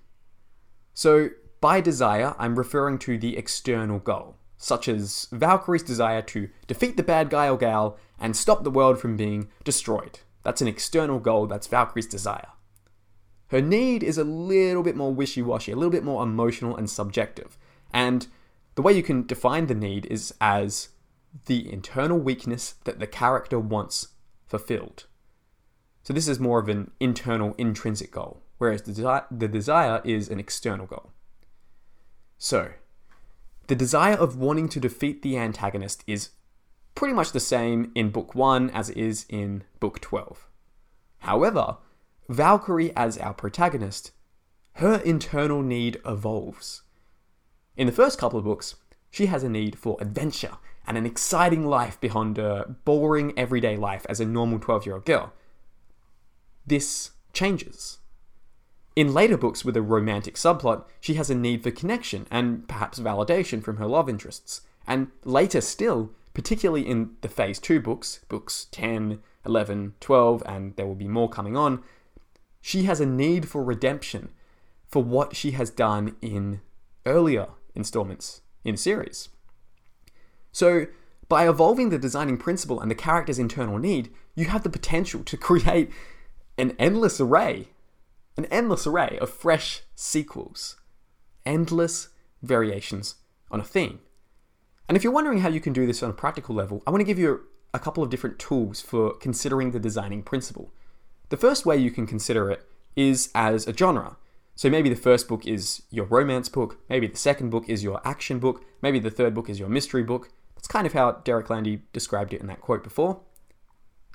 So, 0.94 1.30
by 1.60 1.80
desire, 1.80 2.34
I'm 2.38 2.56
referring 2.56 2.98
to 3.00 3.18
the 3.18 3.36
external 3.36 3.98
goal, 3.98 4.36
such 4.62 4.88
as 4.88 5.26
Valkyrie's 5.32 5.82
desire 5.82 6.20
to 6.20 6.50
defeat 6.66 6.98
the 6.98 7.02
bad 7.02 7.30
guy 7.30 7.48
or 7.48 7.56
gal 7.56 7.96
and 8.18 8.36
stop 8.36 8.62
the 8.62 8.70
world 8.70 9.00
from 9.00 9.16
being 9.16 9.48
destroyed. 9.64 10.20
That's 10.42 10.60
an 10.60 10.68
external 10.68 11.18
goal, 11.18 11.46
that's 11.46 11.66
Valkyrie's 11.66 12.06
desire. 12.06 12.48
Her 13.48 13.62
need 13.62 14.02
is 14.02 14.18
a 14.18 14.22
little 14.22 14.82
bit 14.82 14.96
more 14.96 15.14
wishy 15.14 15.40
washy, 15.40 15.72
a 15.72 15.76
little 15.76 15.90
bit 15.90 16.04
more 16.04 16.22
emotional 16.22 16.76
and 16.76 16.90
subjective. 16.90 17.56
And 17.90 18.26
the 18.74 18.82
way 18.82 18.92
you 18.92 19.02
can 19.02 19.26
define 19.26 19.66
the 19.66 19.74
need 19.74 20.04
is 20.06 20.34
as 20.42 20.90
the 21.46 21.72
internal 21.72 22.18
weakness 22.18 22.74
that 22.84 23.00
the 23.00 23.06
character 23.06 23.58
wants 23.58 24.08
fulfilled. 24.46 25.06
So 26.02 26.12
this 26.12 26.28
is 26.28 26.38
more 26.38 26.60
of 26.60 26.68
an 26.68 26.90
internal, 27.00 27.54
intrinsic 27.56 28.12
goal, 28.12 28.42
whereas 28.58 28.82
the, 28.82 28.92
desi- 28.92 29.26
the 29.30 29.48
desire 29.48 30.02
is 30.04 30.28
an 30.28 30.38
external 30.38 30.84
goal. 30.84 31.12
So, 32.36 32.72
the 33.70 33.76
desire 33.76 34.16
of 34.16 34.36
wanting 34.36 34.68
to 34.68 34.80
defeat 34.80 35.22
the 35.22 35.38
antagonist 35.38 36.02
is 36.04 36.30
pretty 36.96 37.14
much 37.14 37.30
the 37.30 37.38
same 37.38 37.92
in 37.94 38.10
Book 38.10 38.34
1 38.34 38.68
as 38.70 38.90
it 38.90 38.96
is 38.96 39.26
in 39.28 39.62
Book 39.78 40.00
12. 40.00 40.48
However, 41.20 41.76
Valkyrie 42.28 42.90
as 42.96 43.16
our 43.18 43.32
protagonist, 43.32 44.10
her 44.72 44.96
internal 44.96 45.62
need 45.62 46.00
evolves. 46.04 46.82
In 47.76 47.86
the 47.86 47.92
first 47.92 48.18
couple 48.18 48.40
of 48.40 48.44
books, 48.44 48.74
she 49.08 49.26
has 49.26 49.44
a 49.44 49.48
need 49.48 49.78
for 49.78 49.96
adventure 50.00 50.56
and 50.84 50.98
an 50.98 51.06
exciting 51.06 51.64
life 51.64 52.00
beyond 52.00 52.38
her 52.38 52.74
boring 52.84 53.32
everyday 53.38 53.76
life 53.76 54.04
as 54.08 54.18
a 54.18 54.26
normal 54.26 54.58
12 54.58 54.84
year 54.84 54.96
old 54.96 55.04
girl. 55.04 55.32
This 56.66 57.12
changes. 57.32 57.99
In 58.96 59.14
later 59.14 59.36
books 59.36 59.64
with 59.64 59.76
a 59.76 59.82
romantic 59.82 60.34
subplot, 60.34 60.84
she 61.00 61.14
has 61.14 61.30
a 61.30 61.34
need 61.34 61.62
for 61.62 61.70
connection 61.70 62.26
and 62.30 62.66
perhaps 62.66 62.98
validation 62.98 63.62
from 63.62 63.76
her 63.76 63.86
love 63.86 64.08
interests. 64.08 64.62
And 64.86 65.08
later 65.24 65.60
still, 65.60 66.10
particularly 66.34 66.86
in 66.86 67.12
the 67.20 67.28
Phase 67.28 67.58
2 67.60 67.80
books, 67.80 68.20
books 68.28 68.66
10, 68.72 69.20
11, 69.46 69.94
12, 70.00 70.42
and 70.44 70.76
there 70.76 70.86
will 70.86 70.94
be 70.94 71.08
more 71.08 71.28
coming 71.28 71.56
on, 71.56 71.82
she 72.60 72.84
has 72.84 73.00
a 73.00 73.06
need 73.06 73.48
for 73.48 73.62
redemption 73.62 74.30
for 74.88 75.02
what 75.02 75.36
she 75.36 75.52
has 75.52 75.70
done 75.70 76.16
in 76.20 76.60
earlier 77.06 77.48
installments 77.74 78.42
in 78.64 78.76
series. 78.76 79.28
So, 80.52 80.86
by 81.28 81.48
evolving 81.48 81.90
the 81.90 81.98
designing 81.98 82.36
principle 82.36 82.80
and 82.80 82.90
the 82.90 82.96
character's 82.96 83.38
internal 83.38 83.78
need, 83.78 84.10
you 84.34 84.46
have 84.46 84.64
the 84.64 84.68
potential 84.68 85.22
to 85.22 85.36
create 85.36 85.90
an 86.58 86.74
endless 86.78 87.20
array, 87.20 87.68
an 88.36 88.46
endless 88.46 88.86
array 88.86 89.18
of 89.20 89.30
fresh 89.30 89.82
sequels, 89.94 90.76
endless 91.44 92.08
variations 92.42 93.16
on 93.50 93.60
a 93.60 93.64
theme. 93.64 94.00
And 94.88 94.96
if 94.96 95.04
you're 95.04 95.12
wondering 95.12 95.40
how 95.40 95.48
you 95.48 95.60
can 95.60 95.72
do 95.72 95.86
this 95.86 96.02
on 96.02 96.10
a 96.10 96.14
practical 96.14 96.54
level, 96.54 96.82
I 96.86 96.90
want 96.90 97.00
to 97.00 97.06
give 97.06 97.18
you 97.18 97.42
a 97.72 97.78
couple 97.78 98.02
of 98.02 98.10
different 98.10 98.38
tools 98.38 98.80
for 98.80 99.14
considering 99.14 99.70
the 99.70 99.78
designing 99.78 100.22
principle. 100.22 100.72
The 101.28 101.36
first 101.36 101.64
way 101.64 101.76
you 101.76 101.90
can 101.90 102.06
consider 102.06 102.50
it 102.50 102.66
is 102.96 103.30
as 103.34 103.68
a 103.68 103.76
genre. 103.76 104.16
So 104.56 104.68
maybe 104.68 104.88
the 104.88 104.96
first 104.96 105.28
book 105.28 105.46
is 105.46 105.82
your 105.90 106.04
romance 106.04 106.48
book, 106.48 106.78
maybe 106.88 107.06
the 107.06 107.16
second 107.16 107.50
book 107.50 107.68
is 107.68 107.84
your 107.84 108.00
action 108.04 108.38
book, 108.40 108.64
maybe 108.82 108.98
the 108.98 109.10
third 109.10 109.34
book 109.34 109.48
is 109.48 109.58
your 109.58 109.68
mystery 109.68 110.02
book. 110.02 110.30
That's 110.54 110.68
kind 110.68 110.86
of 110.86 110.92
how 110.92 111.12
Derek 111.12 111.48
Landy 111.48 111.82
described 111.92 112.34
it 112.34 112.40
in 112.40 112.46
that 112.48 112.60
quote 112.60 112.82
before. 112.82 113.20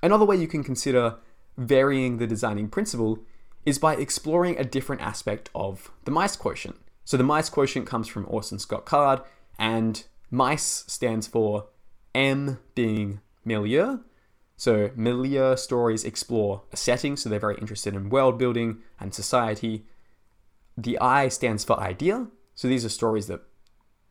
Another 0.03 0.25
way 0.25 0.35
you 0.35 0.47
can 0.47 0.63
consider 0.63 1.15
varying 1.57 2.17
the 2.17 2.27
designing 2.27 2.67
principle 2.67 3.19
is 3.65 3.79
by 3.79 3.95
exploring 3.95 4.57
a 4.57 4.63
different 4.63 5.01
aspect 5.01 5.49
of 5.55 5.91
the 6.05 6.11
MICE 6.11 6.35
quotient. 6.35 6.77
So 7.03 7.17
the 7.17 7.23
MICE 7.23 7.49
quotient 7.49 7.87
comes 7.87 8.07
from 8.07 8.25
Orson 8.29 8.59
Scott 8.59 8.85
Card, 8.85 9.21
and 9.57 10.03
MICE 10.31 10.85
stands 10.87 11.27
for 11.27 11.67
M 12.13 12.59
being 12.75 13.21
milieu. 13.43 13.99
So 14.57 14.91
milieu 14.95 15.55
stories 15.55 16.03
explore 16.05 16.63
a 16.71 16.77
setting, 16.77 17.17
so 17.17 17.29
they're 17.29 17.39
very 17.39 17.57
interested 17.57 17.93
in 17.93 18.09
world 18.09 18.37
building 18.37 18.77
and 18.99 19.13
society. 19.13 19.85
The 20.77 20.97
I 20.99 21.27
stands 21.27 21.63
for 21.63 21.79
idea. 21.79 22.27
So 22.53 22.67
these 22.67 22.85
are 22.85 22.89
stories 22.89 23.27
that, 23.27 23.41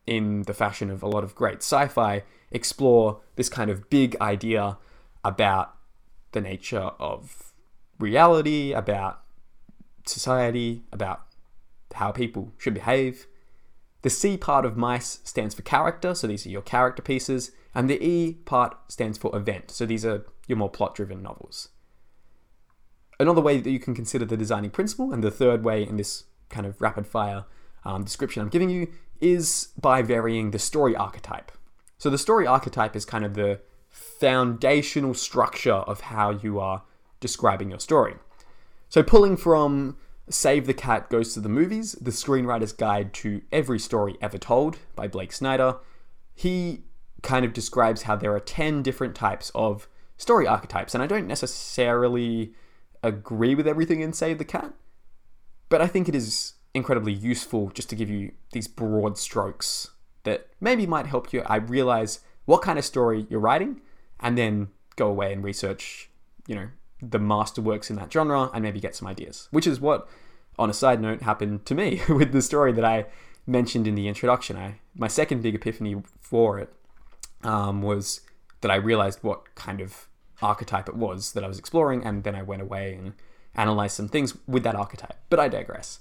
in 0.05 0.43
the 0.43 0.53
fashion 0.53 0.91
of 0.91 1.01
a 1.01 1.07
lot 1.07 1.23
of 1.23 1.33
great 1.33 1.57
sci 1.57 1.87
fi, 1.87 2.23
explore 2.51 3.21
this 3.35 3.49
kind 3.49 3.71
of 3.71 3.89
big 3.89 4.15
idea 4.21 4.77
about 5.23 5.75
the 6.31 6.41
nature 6.41 6.91
of 6.99 7.53
reality, 7.97 8.71
about 8.71 9.24
society, 10.05 10.83
about 10.91 11.21
how 11.93 12.11
people 12.11 12.51
should 12.57 12.73
behave. 12.73 13.27
The 14.01 14.09
C 14.09 14.37
part 14.37 14.65
of 14.65 14.77
MICE 14.77 15.19
stands 15.23 15.55
for 15.55 15.63
character, 15.63 16.13
so 16.13 16.27
these 16.27 16.45
are 16.45 16.49
your 16.49 16.61
character 16.61 17.01
pieces, 17.01 17.51
and 17.73 17.89
the 17.89 18.03
E 18.03 18.33
part 18.45 18.77
stands 18.87 19.17
for 19.17 19.35
event, 19.35 19.71
so 19.71 19.85
these 19.85 20.05
are 20.05 20.25
your 20.47 20.57
more 20.57 20.69
plot 20.69 20.95
driven 20.95 21.23
novels. 21.23 21.69
Another 23.19 23.41
way 23.41 23.59
that 23.59 23.71
you 23.71 23.79
can 23.79 23.95
consider 23.95 24.25
the 24.25 24.37
designing 24.37 24.69
principle, 24.69 25.11
and 25.11 25.23
the 25.23 25.31
third 25.31 25.63
way 25.63 25.81
in 25.81 25.97
this 25.97 26.25
kind 26.49 26.65
of 26.65 26.79
rapid 26.81 27.07
fire 27.07 27.45
um, 27.83 28.03
description 28.03 28.41
I'm 28.41 28.49
giving 28.49 28.69
you, 28.69 28.91
is 29.19 29.69
by 29.79 30.01
varying 30.01 30.51
the 30.51 30.59
story 30.59 30.95
archetype. 30.95 31.51
So 31.97 32.09
the 32.09 32.17
story 32.17 32.45
archetype 32.45 32.95
is 32.95 33.05
kind 33.05 33.23
of 33.23 33.33
the 33.33 33.61
foundational 33.89 35.13
structure 35.13 35.71
of 35.71 36.01
how 36.01 36.31
you 36.31 36.59
are 36.59 36.83
describing 37.21 37.69
your 37.69 37.79
story. 37.79 38.15
So 38.89 39.03
pulling 39.03 39.37
from 39.37 39.97
Save 40.29 40.67
the 40.67 40.73
Cat 40.73 41.09
Goes 41.09 41.33
to 41.33 41.39
the 41.39 41.49
Movies, 41.49 41.93
the 41.93 42.11
screenwriter's 42.11 42.73
guide 42.73 43.13
to 43.15 43.41
every 43.51 43.79
story 43.79 44.15
ever 44.21 44.37
told 44.37 44.77
by 44.95 45.07
Blake 45.07 45.33
Snyder, 45.33 45.77
he 46.33 46.83
kind 47.21 47.45
of 47.45 47.53
describes 47.53 48.03
how 48.03 48.15
there 48.15 48.33
are 48.33 48.39
10 48.39 48.83
different 48.83 49.15
types 49.15 49.51
of 49.53 49.87
story 50.17 50.47
archetypes. 50.47 50.93
And 50.93 51.03
I 51.03 51.07
don't 51.07 51.27
necessarily 51.27 52.53
agree 53.03 53.55
with 53.55 53.67
everything 53.67 54.01
in 54.01 54.13
Save 54.13 54.37
the 54.37 54.45
Cat, 54.45 54.73
but 55.69 55.81
I 55.81 55.87
think 55.87 56.09
it 56.09 56.15
is 56.15 56.53
incredibly 56.73 57.13
useful 57.13 57.69
just 57.69 57.89
to 57.89 57.95
give 57.95 58.09
you 58.09 58.31
these 58.51 58.67
broad 58.67 59.17
strokes 59.17 59.91
that 60.23 60.47
maybe 60.59 60.85
might 60.85 61.05
help 61.05 61.31
you. 61.31 61.41
I 61.45 61.57
realize 61.57 62.19
what 62.45 62.61
kind 62.61 62.77
of 62.77 62.85
story 62.85 63.27
you're 63.29 63.39
writing 63.39 63.81
and 64.19 64.37
then 64.37 64.69
go 64.95 65.07
away 65.07 65.33
and 65.33 65.43
research, 65.43 66.09
you 66.47 66.55
know, 66.55 66.67
the 67.01 67.19
masterworks 67.19 67.89
in 67.89 67.95
that 67.97 68.11
genre 68.11 68.49
and 68.53 68.63
maybe 68.63 68.79
get 68.79 68.95
some 68.95 69.07
ideas, 69.07 69.47
which 69.51 69.67
is 69.67 69.79
what, 69.79 70.07
on 70.57 70.69
a 70.69 70.73
side 70.73 71.01
note, 71.01 71.21
happened 71.21 71.65
to 71.65 71.75
me 71.75 72.01
with 72.09 72.31
the 72.31 72.41
story 72.41 72.71
that 72.73 72.85
I 72.85 73.05
mentioned 73.45 73.87
in 73.87 73.95
the 73.95 74.07
introduction. 74.07 74.57
I 74.57 74.79
my 74.95 75.07
second 75.07 75.43
big 75.43 75.55
epiphany 75.55 76.01
for 76.19 76.57
it 76.57 76.73
um, 77.43 77.81
was 77.81 78.21
that 78.61 78.71
I 78.71 78.75
realized 78.75 79.19
what 79.21 79.53
kind 79.55 79.81
of 79.81 80.07
archetype 80.41 80.89
it 80.89 80.95
was 80.95 81.33
that 81.33 81.43
I 81.43 81.47
was 81.47 81.59
exploring, 81.59 82.03
and 82.03 82.23
then 82.23 82.35
I 82.35 82.41
went 82.41 82.61
away 82.61 82.93
and 82.93 83.13
analyzed 83.55 83.95
some 83.95 84.07
things 84.07 84.37
with 84.47 84.63
that 84.63 84.75
archetype. 84.75 85.17
But 85.29 85.39
I 85.39 85.47
digress. 85.47 85.99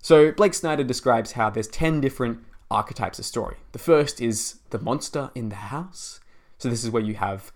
So 0.00 0.32
Blake 0.32 0.54
Snyder 0.54 0.84
describes 0.84 1.32
how 1.32 1.50
there's 1.50 1.68
ten 1.68 2.00
different 2.00 2.38
archetypes 2.70 3.18
of 3.18 3.24
story. 3.24 3.56
The 3.72 3.78
first 3.78 4.20
is 4.20 4.60
the 4.70 4.78
monster 4.78 5.30
in 5.34 5.48
the 5.48 5.56
house. 5.56 6.20
So 6.58 6.68
this 6.68 6.84
is 6.84 6.90
where 6.90 7.02
you 7.02 7.14
have 7.14 7.52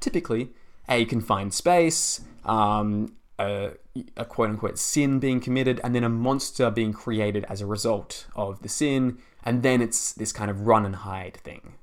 typically 0.00 0.50
a 0.88 1.04
confined 1.04 1.54
space, 1.54 2.20
um, 2.44 3.16
a, 3.38 3.72
a 4.16 4.24
quote 4.24 4.50
unquote 4.50 4.78
sin 4.78 5.18
being 5.18 5.40
committed, 5.40 5.80
and 5.82 5.94
then 5.94 6.04
a 6.04 6.08
monster 6.08 6.70
being 6.70 6.92
created 6.92 7.44
as 7.48 7.60
a 7.60 7.66
result 7.66 8.26
of 8.36 8.62
the 8.62 8.68
sin, 8.68 9.18
and 9.42 9.62
then 9.62 9.80
it's 9.80 10.12
this 10.12 10.32
kind 10.32 10.50
of 10.50 10.66
run 10.66 10.84
and 10.84 10.96
hide 10.96 11.36
thing. 11.38 11.74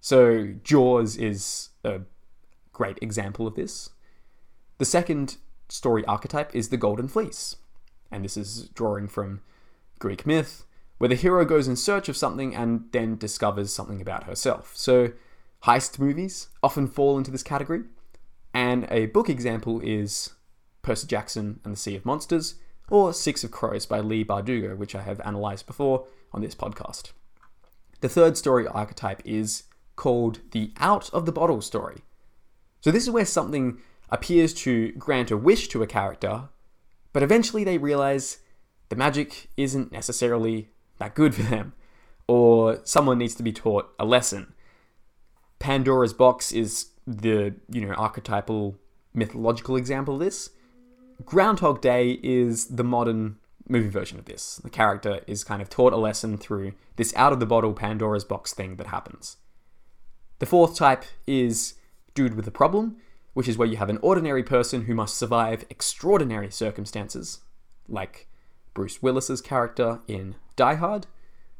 So 0.00 0.54
Jaws 0.62 1.16
is 1.16 1.70
a 1.82 2.00
great 2.72 2.98
example 3.00 3.46
of 3.46 3.54
this. 3.54 3.90
The 4.78 4.84
second 4.84 5.38
story 5.68 6.04
archetype 6.04 6.54
is 6.54 6.68
the 6.68 6.76
Golden 6.76 7.08
Fleece, 7.08 7.56
and 8.10 8.24
this 8.24 8.36
is 8.36 8.68
drawing 8.74 9.08
from 9.08 9.40
Greek 9.98 10.26
myth, 10.26 10.66
where 10.98 11.08
the 11.08 11.14
hero 11.14 11.44
goes 11.44 11.66
in 11.66 11.76
search 11.76 12.08
of 12.08 12.16
something 12.16 12.54
and 12.54 12.86
then 12.92 13.16
discovers 13.16 13.72
something 13.72 14.00
about 14.00 14.24
herself. 14.24 14.72
So 14.74 15.12
heist 15.64 15.98
movies 15.98 16.48
often 16.62 16.86
fall 16.86 17.16
into 17.16 17.30
this 17.30 17.42
category. 17.42 17.84
And 18.54 18.86
a 18.88 19.06
book 19.06 19.28
example 19.28 19.80
is 19.80 20.30
Percy 20.82 21.08
Jackson 21.08 21.58
and 21.64 21.74
the 21.74 21.78
Sea 21.78 21.96
of 21.96 22.06
Monsters, 22.06 22.54
or 22.88 23.12
Six 23.12 23.42
of 23.42 23.50
Crows 23.50 23.84
by 23.84 23.98
Leigh 23.98 24.24
Bardugo, 24.24 24.76
which 24.76 24.94
I 24.94 25.02
have 25.02 25.20
analysed 25.24 25.66
before 25.66 26.06
on 26.32 26.40
this 26.40 26.54
podcast. 26.54 27.10
The 28.00 28.08
third 28.08 28.36
story 28.36 28.66
archetype 28.66 29.22
is 29.24 29.64
called 29.96 30.40
the 30.52 30.72
out 30.78 31.12
of 31.12 31.26
the 31.26 31.32
bottle 31.32 31.60
story. 31.60 32.02
So, 32.80 32.90
this 32.90 33.02
is 33.02 33.10
where 33.10 33.24
something 33.24 33.80
appears 34.10 34.54
to 34.54 34.92
grant 34.92 35.30
a 35.30 35.36
wish 35.36 35.68
to 35.68 35.82
a 35.82 35.86
character, 35.86 36.48
but 37.12 37.22
eventually 37.22 37.64
they 37.64 37.78
realize 37.78 38.38
the 38.88 38.96
magic 38.96 39.48
isn't 39.56 39.90
necessarily 39.90 40.68
that 40.98 41.14
good 41.14 41.34
for 41.34 41.42
them, 41.42 41.72
or 42.28 42.80
someone 42.84 43.18
needs 43.18 43.34
to 43.36 43.42
be 43.42 43.52
taught 43.52 43.92
a 43.98 44.04
lesson. 44.04 44.54
Pandora's 45.58 46.12
box 46.12 46.52
is 46.52 46.90
the 47.06 47.54
you 47.68 47.86
know 47.86 47.94
archetypal 47.94 48.76
mythological 49.12 49.76
example 49.76 50.14
of 50.14 50.20
this. 50.20 50.50
Groundhog 51.24 51.80
Day 51.80 52.18
is 52.22 52.66
the 52.66 52.84
modern 52.84 53.36
movie 53.68 53.88
version 53.88 54.18
of 54.18 54.24
this. 54.24 54.56
The 54.56 54.70
character 54.70 55.20
is 55.26 55.44
kind 55.44 55.62
of 55.62 55.70
taught 55.70 55.92
a 55.92 55.96
lesson 55.96 56.36
through 56.36 56.72
this 56.96 57.14
out 57.16 57.32
of 57.32 57.40
the 57.40 57.46
bottle 57.46 57.72
Pandora's 57.72 58.24
box 58.24 58.52
thing 58.52 58.76
that 58.76 58.88
happens. 58.88 59.36
The 60.38 60.46
fourth 60.46 60.76
type 60.76 61.04
is 61.26 61.74
Dude 62.14 62.34
with 62.34 62.46
a 62.46 62.50
Problem, 62.50 62.96
which 63.32 63.48
is 63.48 63.56
where 63.56 63.68
you 63.68 63.76
have 63.76 63.88
an 63.88 63.98
ordinary 64.02 64.42
person 64.42 64.82
who 64.82 64.94
must 64.94 65.16
survive 65.16 65.64
extraordinary 65.70 66.50
circumstances, 66.50 67.40
like 67.88 68.28
Bruce 68.74 69.02
Willis's 69.02 69.40
character 69.40 70.00
in 70.08 70.34
Die 70.56 70.74
Hard, 70.74 71.06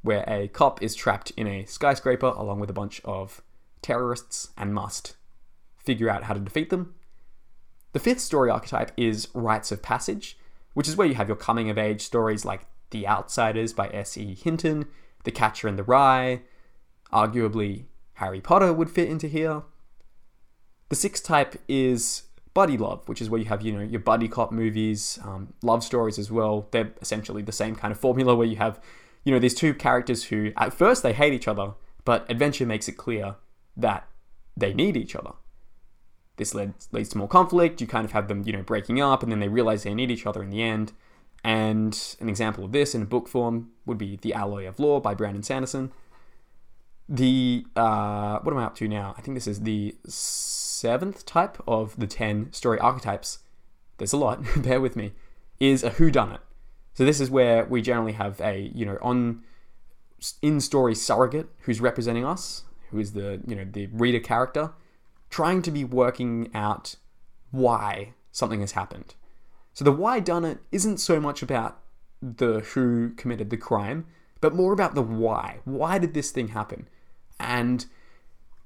where 0.03 0.25
a 0.29 0.49
cop 0.49 0.83
is 0.83 0.95
trapped 0.95 1.31
in 1.37 1.47
a 1.47 1.65
skyscraper 1.65 2.33
along 2.37 2.61
with 2.61 2.71
a 2.71 2.75
bunch 2.75 3.01
of 3.05 3.41
terrorists 3.81 4.51
and 4.57 4.75
must 4.75 5.17
figure 5.85 6.11
out 6.11 6.25
how 6.25 6.35
to 6.35 6.41
defeat 6.41 6.71
them. 6.71 6.95
The 7.93 8.01
fifth 8.01 8.21
story 8.21 8.51
archetype 8.51 8.91
is 8.97 9.29
rites 9.35 9.71
of 9.71 9.83
passage, 9.83 10.37
which 10.73 10.89
is 10.89 10.97
where 10.97 11.07
you 11.07 11.15
have 11.15 11.29
your 11.29 11.37
coming 11.37 11.71
of 11.71 11.79
age 11.79 12.03
stories 12.03 12.45
like 12.45 12.67
The 12.91 13.07
Outsiders 13.07 13.73
by 13.73 13.89
S.E. 13.89 14.35
Hinton, 14.35 14.87
The 15.23 15.31
Catcher 15.31 15.69
in 15.69 15.77
the 15.77 15.85
Rye, 15.85 16.43
arguably 17.13 17.85
Harry 18.15 18.41
Potter 18.41 18.73
would 18.73 18.91
fit 18.91 19.09
into 19.09 19.29
here. 19.29 19.63
The 20.89 20.97
sixth 20.97 21.25
type 21.25 21.61
is 21.69 22.25
buddy 22.53 22.77
love, 22.77 23.09
which 23.09 23.23
is 23.23 23.31
where 23.31 23.41
you 23.41 23.47
have 23.47 23.63
you 23.63 23.73
know 23.73 23.81
your 23.81 24.01
buddy 24.01 24.29
cop 24.29 24.53
movies, 24.53 25.19
um, 25.25 25.53
love 25.63 25.83
stories 25.83 26.19
as 26.19 26.31
well. 26.31 26.69
They're 26.71 26.93
essentially 27.01 27.43
the 27.43 27.53
same 27.53 27.75
kind 27.75 27.93
of 27.93 27.99
formula 27.99 28.35
where 28.35 28.47
you 28.47 28.57
have 28.57 28.81
you 29.25 29.33
know 29.33 29.39
these 29.39 29.55
two 29.55 29.75
characters 29.75 30.25
who 30.25 30.53
at 30.57 30.75
first 30.75 31.03
they 31.03 31.13
hate 31.13 31.33
each 31.33 31.49
other, 31.49 31.75
but 32.05 32.29
adventure 32.31 32.67
makes 32.67 32.89
it 32.89 32.97
clear 32.97 33.37
that 33.77 34.09
they 34.57 34.73
need 34.73 34.97
each 34.97 35.17
other 35.17 35.33
this 36.37 36.55
led, 36.55 36.75
leads 36.93 37.11
to 37.11 37.19
more 37.19 37.29
conflict. 37.29 37.81
You 37.81 37.87
kind 37.87 38.05
of 38.05 38.13
have 38.13 38.29
them, 38.29 38.43
you 38.45 38.53
know, 38.53 38.63
breaking 38.63 39.01
up, 39.01 39.23
and 39.23 39.31
then 39.31 39.41
they 39.41 39.49
realize 39.49 39.83
they 39.83 39.95
need 39.95 40.11
each 40.11 40.27
other 40.27 40.43
in 40.43 40.51
the 40.51 40.63
end. 40.63 40.93
And 41.45 42.17
an 42.21 42.29
example 42.29 42.65
of 42.65 42.73
this 42.73 42.95
in 42.95 43.03
a 43.03 43.07
book 43.07 43.29
form 43.29 43.71
would 43.85 43.99
be 43.99 44.17
The 44.17 44.33
Alloy 44.33 44.67
of 44.67 44.79
Law 44.79 45.01
by 45.01 45.15
Brandon 45.15 45.43
Sanderson. 45.43 45.93
The 47.09 47.67
uh, 47.77 48.39
what 48.41 48.53
am 48.53 48.59
I 48.59 48.65
up 48.65 48.75
to 48.77 48.89
now? 48.89 49.15
I 49.19 49.21
think 49.21 49.37
this 49.37 49.47
is 49.47 49.61
the 49.61 49.95
seventh 50.07 51.27
type 51.27 51.63
of 51.69 51.99
the 51.99 52.07
ten 52.07 52.51
story 52.53 52.79
archetypes. 52.79 53.41
There's 53.99 54.15
a 54.15 54.17
lot. 54.17 54.41
bear 54.57 54.81
with 54.81 54.97
me. 54.97 55.13
Is 55.61 55.85
a 55.85 55.91
who 55.91 56.11
done 56.11 56.33
it. 56.33 56.41
So 56.95 57.05
this 57.05 57.21
is 57.21 57.31
where 57.31 57.67
we 57.67 57.83
generally 57.83 58.13
have 58.13 58.41
a 58.41 58.73
you 58.75 58.87
know 58.87 58.99
on 59.03 59.43
in-story 60.41 60.95
surrogate 60.95 61.49
who's 61.61 61.81
representing 61.81 62.25
us, 62.25 62.63
who 62.91 62.99
is 62.99 63.13
the 63.13 63.43
you 63.47 63.55
know 63.55 63.67
the 63.71 63.87
reader 63.89 64.21
character, 64.21 64.73
trying 65.35 65.61
to 65.61 65.73
be 65.73 65.83
working 65.83 66.49
out 66.55 66.95
why 67.51 68.15
something 68.31 68.61
has 68.61 68.71
happened. 68.71 69.17
So 69.73 69.85
the 69.85 69.91
why 69.91 70.21
done 70.21 70.45
it 70.45 70.59
isn't 70.71 70.99
so 70.99 71.19
much 71.19 71.43
about 71.43 71.81
the 72.23 72.61
who 72.61 73.11
committed 73.17 73.51
the 73.51 73.57
crime, 73.57 74.07
but 74.41 74.55
more 74.55 74.73
about 74.73 74.95
the 74.95 75.03
why. 75.03 75.59
Why 75.65 75.99
did 75.99 76.15
this 76.15 76.31
thing 76.31 76.51
happen? 76.51 76.87
And 77.41 77.85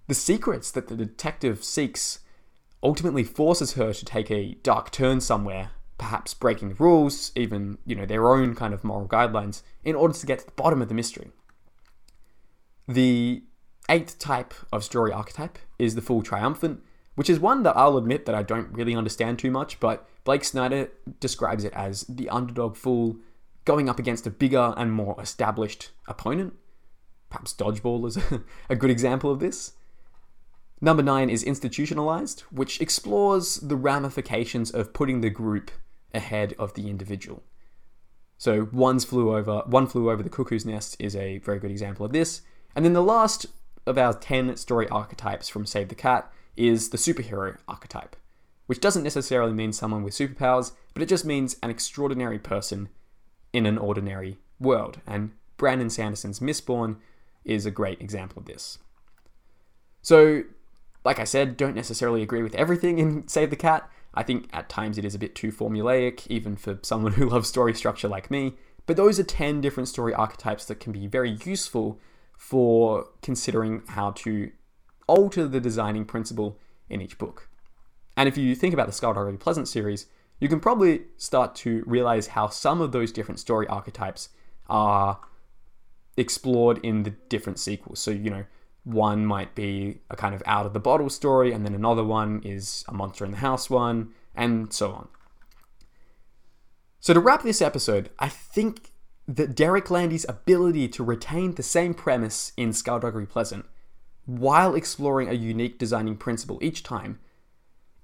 the 0.08 0.14
secrets 0.14 0.70
that 0.72 0.88
the 0.88 0.94
detective 0.94 1.64
seeks 1.64 2.18
ultimately 2.82 3.24
forces 3.24 3.72
her 3.72 3.94
to 3.94 4.04
take 4.04 4.30
a 4.30 4.56
dark 4.62 4.90
turn 4.90 5.22
somewhere, 5.22 5.70
perhaps 5.96 6.34
breaking 6.34 6.68
the 6.68 6.74
rules, 6.74 7.32
even, 7.34 7.78
you 7.86 7.96
know, 7.96 8.04
their 8.04 8.28
own 8.28 8.54
kind 8.54 8.74
of 8.74 8.84
moral 8.84 9.08
guidelines, 9.08 9.62
in 9.84 9.96
order 9.96 10.12
to 10.12 10.26
get 10.26 10.40
to 10.40 10.44
the 10.44 10.52
bottom 10.52 10.82
of 10.82 10.88
the 10.88 10.94
mystery. 10.94 11.30
The 12.86 13.42
eighth 13.88 14.18
type 14.18 14.54
of 14.72 14.84
story 14.84 15.12
archetype 15.12 15.58
is 15.78 15.94
the 15.94 16.02
fool 16.02 16.22
triumphant, 16.22 16.82
which 17.14 17.30
is 17.30 17.40
one 17.40 17.62
that 17.62 17.76
I'll 17.76 17.96
admit 17.96 18.26
that 18.26 18.34
I 18.34 18.42
don't 18.42 18.72
really 18.72 18.94
understand 18.94 19.38
too 19.38 19.50
much, 19.50 19.80
but 19.80 20.08
Blake 20.24 20.44
Snyder 20.44 20.90
describes 21.20 21.64
it 21.64 21.72
as 21.72 22.02
the 22.02 22.28
underdog 22.28 22.76
fool 22.76 23.16
going 23.64 23.88
up 23.88 23.98
against 23.98 24.26
a 24.26 24.30
bigger 24.30 24.72
and 24.76 24.92
more 24.92 25.16
established 25.20 25.90
opponent. 26.06 26.54
Perhaps 27.30 27.54
dodgeball 27.54 28.06
is 28.06 28.18
a, 28.70 28.76
good 28.76 28.90
example 28.90 29.30
of 29.30 29.40
this. 29.40 29.72
Number 30.80 31.02
nine 31.02 31.28
is 31.28 31.42
institutionalized, 31.42 32.40
which 32.50 32.80
explores 32.80 33.56
the 33.56 33.76
ramifications 33.76 34.70
of 34.70 34.94
putting 34.94 35.20
the 35.20 35.28
group 35.28 35.70
ahead 36.14 36.54
of 36.58 36.74
the 36.74 36.88
individual. 36.88 37.42
So 38.38 38.68
one's 38.72 39.04
flew 39.04 39.36
over 39.36 39.62
one 39.66 39.86
flew 39.86 40.10
over 40.10 40.22
the 40.22 40.30
cuckoo's 40.30 40.64
nest 40.64 40.96
is 40.98 41.16
a 41.16 41.38
very 41.38 41.58
good 41.58 41.70
example 41.70 42.06
of 42.06 42.12
this. 42.12 42.42
And 42.74 42.84
then 42.84 42.92
the 42.92 43.02
last 43.02 43.46
of 43.88 43.98
our 43.98 44.12
10 44.12 44.56
story 44.56 44.88
archetypes 44.88 45.48
from 45.48 45.66
Save 45.66 45.88
the 45.88 45.94
Cat 45.94 46.30
is 46.56 46.90
the 46.90 46.98
superhero 46.98 47.56
archetype, 47.66 48.16
which 48.66 48.80
doesn't 48.80 49.02
necessarily 49.02 49.52
mean 49.52 49.72
someone 49.72 50.02
with 50.02 50.14
superpowers, 50.14 50.72
but 50.92 51.02
it 51.02 51.08
just 51.08 51.24
means 51.24 51.56
an 51.62 51.70
extraordinary 51.70 52.38
person 52.38 52.90
in 53.52 53.64
an 53.64 53.78
ordinary 53.78 54.38
world. 54.60 55.00
And 55.06 55.32
Brandon 55.56 55.88
Sanderson's 55.88 56.40
Mistborn 56.40 56.96
is 57.44 57.64
a 57.64 57.70
great 57.70 58.00
example 58.00 58.40
of 58.40 58.46
this. 58.46 58.78
So, 60.02 60.42
like 61.04 61.18
I 61.18 61.24
said, 61.24 61.56
don't 61.56 61.74
necessarily 61.74 62.22
agree 62.22 62.42
with 62.42 62.54
everything 62.54 62.98
in 62.98 63.26
Save 63.26 63.50
the 63.50 63.56
Cat. 63.56 63.90
I 64.14 64.22
think 64.22 64.48
at 64.52 64.68
times 64.68 64.98
it 64.98 65.04
is 65.04 65.14
a 65.14 65.18
bit 65.18 65.34
too 65.34 65.50
formulaic, 65.50 66.26
even 66.28 66.56
for 66.56 66.78
someone 66.82 67.12
who 67.14 67.28
loves 67.28 67.48
story 67.48 67.74
structure 67.74 68.08
like 68.08 68.30
me. 68.30 68.54
But 68.86 68.96
those 68.96 69.18
are 69.18 69.24
10 69.24 69.60
different 69.60 69.88
story 69.88 70.12
archetypes 70.14 70.64
that 70.66 70.80
can 70.80 70.92
be 70.92 71.06
very 71.06 71.38
useful 71.44 71.98
for 72.38 73.08
considering 73.20 73.82
how 73.88 74.12
to 74.12 74.50
alter 75.08 75.46
the 75.46 75.60
designing 75.60 76.04
principle 76.04 76.56
in 76.88 77.02
each 77.02 77.18
book. 77.18 77.48
And 78.16 78.28
if 78.28 78.38
you 78.38 78.54
think 78.54 78.72
about 78.72 78.86
the 78.86 78.92
Skulduggery 78.92 79.38
Pleasant 79.38 79.68
series, 79.68 80.06
you 80.40 80.48
can 80.48 80.60
probably 80.60 81.02
start 81.16 81.56
to 81.56 81.82
realize 81.84 82.28
how 82.28 82.46
some 82.48 82.80
of 82.80 82.92
those 82.92 83.10
different 83.10 83.40
story 83.40 83.66
archetypes 83.66 84.28
are 84.68 85.18
explored 86.16 86.78
in 86.84 87.02
the 87.02 87.10
different 87.28 87.58
sequels. 87.58 87.98
So, 87.98 88.12
you 88.12 88.30
know, 88.30 88.44
one 88.84 89.26
might 89.26 89.54
be 89.56 89.98
a 90.08 90.16
kind 90.16 90.34
of 90.34 90.42
out 90.46 90.64
of 90.64 90.72
the 90.72 90.80
bottle 90.80 91.10
story, 91.10 91.52
and 91.52 91.64
then 91.64 91.74
another 91.74 92.04
one 92.04 92.40
is 92.44 92.84
a 92.88 92.94
monster 92.94 93.24
in 93.24 93.32
the 93.32 93.38
house 93.38 93.68
one, 93.68 94.12
and 94.34 94.72
so 94.72 94.92
on. 94.92 95.08
So, 97.00 97.12
to 97.14 97.20
wrap 97.20 97.42
this 97.42 97.60
episode, 97.60 98.10
I 98.18 98.28
think 98.28 98.92
that 99.28 99.54
Derek 99.54 99.90
Landy's 99.90 100.26
ability 100.26 100.88
to 100.88 101.04
retain 101.04 101.54
the 101.54 101.62
same 101.62 101.92
premise 101.92 102.52
in 102.56 102.70
Skulduggery 102.70 103.28
Pleasant 103.28 103.66
while 104.24 104.74
exploring 104.74 105.28
a 105.28 105.34
unique 105.34 105.78
designing 105.78 106.16
principle 106.16 106.58
each 106.62 106.82
time 106.82 107.18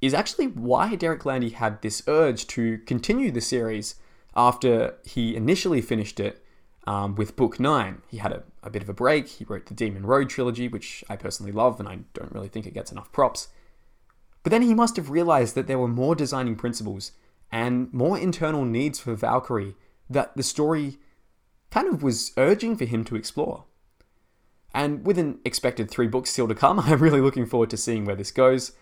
is 0.03 0.13
actually 0.13 0.47
why 0.47 0.95
Derek 0.95 1.25
Landy 1.25 1.49
had 1.49 1.81
this 1.81 2.03
urge 2.07 2.47
to 2.49 2.79
continue 2.87 3.31
the 3.31 3.41
series 3.41 3.95
after 4.37 4.97
he 5.05 5.35
initially 5.35 5.81
finished 5.81 6.21
it 6.21 6.45
um, 6.87 7.15
with 7.15 7.37
Book 7.37 7.59
9. 7.59 8.03
He 8.09 8.19
had 8.19 8.33
a, 8.33 8.43
a 8.63 8.69
bit 8.69 8.83
of 8.83 8.89
a 8.91 8.95
break. 8.95 9.29
He 9.29 9.45
wrote 9.45 9.67
the 9.67 9.75
Demon 9.75 10.05
Road 10.05 10.29
trilogy, 10.29 10.69
which 10.69 11.03
I 11.09 11.17
personally 11.17 11.53
love, 11.53 11.81
and 11.81 11.89
I 11.89 12.01
don't 12.13 12.33
really 12.33 12.49
think 12.49 12.67
it 12.67 12.75
gets 12.75 12.93
enough 12.93 13.13
props. 13.13 13.49
But 14.43 14.51
then 14.51 14.63
he 14.63 14.75
must 14.75 14.97
have 14.97 15.09
realized 15.09 15.55
that 15.55 15.67
there 15.69 15.79
were 15.79 15.89
more 15.89 16.15
designing 16.15 16.57
principles 16.57 17.13
and 17.51 17.91
more 17.95 18.19
internal 18.19 18.67
needs 18.67 18.99
for 18.99 19.15
Valkyrie 19.15 19.75
that 20.11 20.37
the 20.37 20.43
story 20.43 20.99
kind 21.75 21.93
of 21.93 22.05
was 22.05 22.31
urging 22.37 22.77
for 22.77 22.85
him 22.85 23.03
to 23.03 23.17
explore. 23.17 23.65
And 24.73 25.05
with 25.05 25.19
an 25.19 25.41
expected 25.45 25.91
three 25.91 26.07
books 26.07 26.31
still 26.31 26.47
to 26.47 26.55
come, 26.55 26.79
I'm 26.85 27.01
really 27.01 27.21
looking 27.21 27.47
forward 27.47 27.71
to 27.71 27.77
seeing 27.77 28.05
where 28.05 28.15
this 28.15 28.31
goes. 28.31 28.73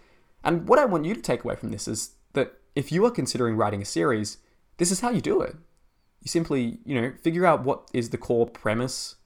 And 0.44 0.68
what 0.68 0.78
I 0.78 0.84
want 0.84 1.06
you 1.06 1.14
to 1.14 1.22
take 1.22 1.42
away 1.42 1.56
from 1.56 1.70
this 1.70 1.88
is 1.88 2.16
that 2.34 2.52
if 2.74 2.92
you 2.92 3.06
are 3.06 3.10
considering 3.10 3.56
writing 3.56 3.80
a 3.80 3.86
series, 3.86 4.36
this 4.76 4.90
is 4.90 5.00
how 5.00 5.08
you 5.08 5.22
do 5.22 5.40
it. 5.40 5.56
You 6.20 6.28
simply, 6.28 6.80
you 6.84 7.00
know, 7.00 7.12
figure 7.22 7.46
out 7.46 7.64
what 7.64 7.90
is 7.94 8.10
the 8.10 8.18
core 8.18 8.46
premise 8.46 9.16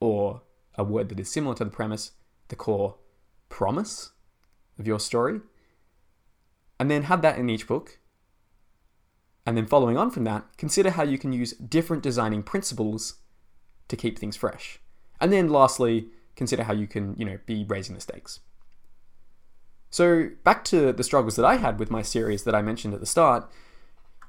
or 0.00 0.42
a 0.74 0.82
word 0.82 1.08
that 1.10 1.20
is 1.20 1.30
similar 1.30 1.54
to 1.54 1.64
the 1.64 1.70
premise, 1.70 2.10
the 2.48 2.56
core 2.56 2.96
promise 3.48 4.10
of 4.80 4.86
your 4.88 4.98
story, 4.98 5.40
and 6.80 6.90
then 6.90 7.04
have 7.04 7.22
that 7.22 7.38
in 7.38 7.48
each 7.48 7.68
book. 7.68 8.00
And 9.44 9.56
then 9.56 9.66
following 9.66 9.96
on 9.96 10.10
from 10.10 10.24
that, 10.24 10.44
consider 10.56 10.90
how 10.90 11.02
you 11.02 11.18
can 11.18 11.32
use 11.32 11.52
different 11.52 12.02
designing 12.02 12.42
principles 12.42 13.16
to 13.88 13.96
keep 13.96 14.18
things 14.18 14.36
fresh. 14.36 14.78
And 15.20 15.32
then 15.32 15.48
lastly, 15.48 16.08
consider 16.36 16.64
how 16.64 16.72
you 16.72 16.86
can, 16.86 17.14
you 17.18 17.24
know, 17.24 17.38
be 17.46 17.64
raising 17.64 17.94
the 17.94 18.00
stakes. 18.00 18.40
So 19.90 20.30
back 20.42 20.64
to 20.66 20.92
the 20.92 21.04
struggles 21.04 21.36
that 21.36 21.44
I 21.44 21.56
had 21.56 21.78
with 21.78 21.90
my 21.90 22.02
series 22.02 22.44
that 22.44 22.54
I 22.54 22.62
mentioned 22.62 22.94
at 22.94 23.00
the 23.00 23.06
start. 23.06 23.50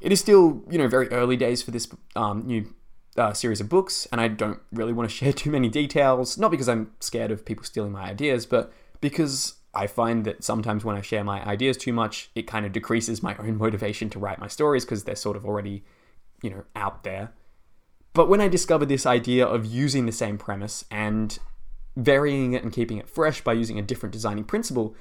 It 0.02 0.12
is 0.12 0.20
still, 0.20 0.64
you 0.70 0.78
know, 0.78 0.88
very 0.88 1.08
early 1.10 1.38
days 1.38 1.64
for 1.64 1.72
this 1.72 1.88
um, 2.16 2.46
new 2.46 2.74
uh, 3.16 3.32
series 3.34 3.62
of 3.62 3.70
books, 3.70 4.08
and 4.12 4.20
I 4.20 4.28
don't 4.28 4.60
really 4.72 4.92
want 4.92 5.10
to 5.10 5.16
share 5.20 5.32
too 5.32 5.52
many 5.52 5.70
details. 5.70 6.38
Not 6.38 6.52
because 6.52 6.68
I'm 6.68 6.92
scared 7.00 7.32
of 7.32 7.46
people 7.46 7.64
stealing 7.64 7.92
my 7.92 8.04
ideas, 8.04 8.46
but 8.46 8.74
because 9.00 9.56
I 9.74 9.88
find 9.88 10.26
that 10.26 10.44
sometimes 10.44 10.86
when 10.86 10.96
I 10.96 11.02
share 11.02 11.24
my 11.24 11.44
ideas 11.46 11.78
too 11.78 11.94
much, 11.94 12.30
it 12.36 12.44
kind 12.44 12.66
of 12.66 12.72
decreases 12.72 13.24
my 13.24 13.36
own 13.38 13.58
motivation 13.66 14.10
to 14.12 14.20
write 14.20 14.40
my 14.40 14.48
stories 14.48 14.86
because 14.86 15.04
they're 15.04 15.16
sort 15.16 15.38
of 15.38 15.46
already, 15.46 15.84
you 16.42 16.50
know, 16.50 16.64
out 16.76 17.04
there. 17.04 17.34
But 18.14 18.30
when 18.30 18.42
I 18.42 18.48
discovered 18.48 18.90
this 18.90 19.06
idea 19.06 19.46
of 19.46 19.66
using 19.66 20.06
the 20.06 20.12
same 20.12 20.38
premise 20.38 20.86
and 20.92 21.38
varying 21.96 22.54
it 22.54 22.64
and 22.64 22.72
keeping 22.72 22.98
it 22.98 23.10
fresh 23.10 23.42
by 23.42 23.54
using 23.54 23.80
a 23.80 23.82
different 23.82 24.14
designing 24.14 24.44
principle, 24.44 24.96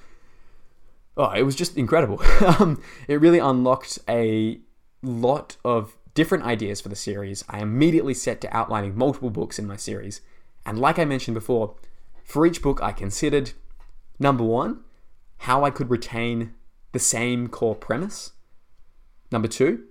oh, 1.17 1.31
it 1.31 1.43
was 1.43 1.55
just 1.55 1.77
incredible. 1.77 2.23
um, 2.59 2.83
it 3.09 3.21
really 3.21 3.39
unlocked 3.39 3.99
a 4.09 4.61
lot 5.03 5.57
of 5.65 5.97
different 6.15 6.45
ideas 6.45 6.81
for 6.81 6.89
the 6.89 6.97
series. 6.97 7.45
I 7.49 7.61
immediately 7.61 8.15
set 8.15 8.41
to 8.43 8.57
outlining 8.57 8.97
multiple 8.97 9.31
books 9.31 9.59
in 9.59 9.67
my 9.67 9.77
series. 9.77 10.23
And 10.65 10.79
like 10.79 10.99
I 10.99 11.05
mentioned 11.05 11.35
before, 11.35 11.75
for 12.25 12.47
each 12.47 12.63
book, 12.63 12.83
I 12.83 12.93
considered 12.93 13.53
number 14.23 14.45
one, 14.45 14.81
how 15.39 15.65
I 15.65 15.71
could 15.71 15.91
retain 15.91 16.55
the 16.93 16.99
same 16.99 17.49
core 17.49 17.75
premise. 17.75 18.33
Number 19.31 19.49
two, 19.49 19.85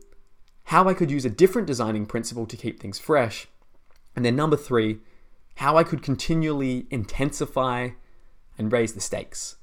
how 0.66 0.88
I 0.88 0.94
could 0.94 1.12
use 1.12 1.26
a 1.26 1.30
different 1.30 1.68
designing 1.68 2.06
principle 2.06 2.46
to 2.46 2.58
keep 2.58 2.80
things 2.80 2.98
fresh. 2.98 3.48
And 4.16 4.24
then 4.24 4.36
number 4.36 4.58
three, 4.58 5.00
how 5.56 5.78
I 5.78 5.84
could 5.84 6.02
continually 6.02 6.88
intensify 6.90 7.90
and 8.58 8.72
raise 8.72 8.94
the 8.94 9.02
stakes 9.02 9.58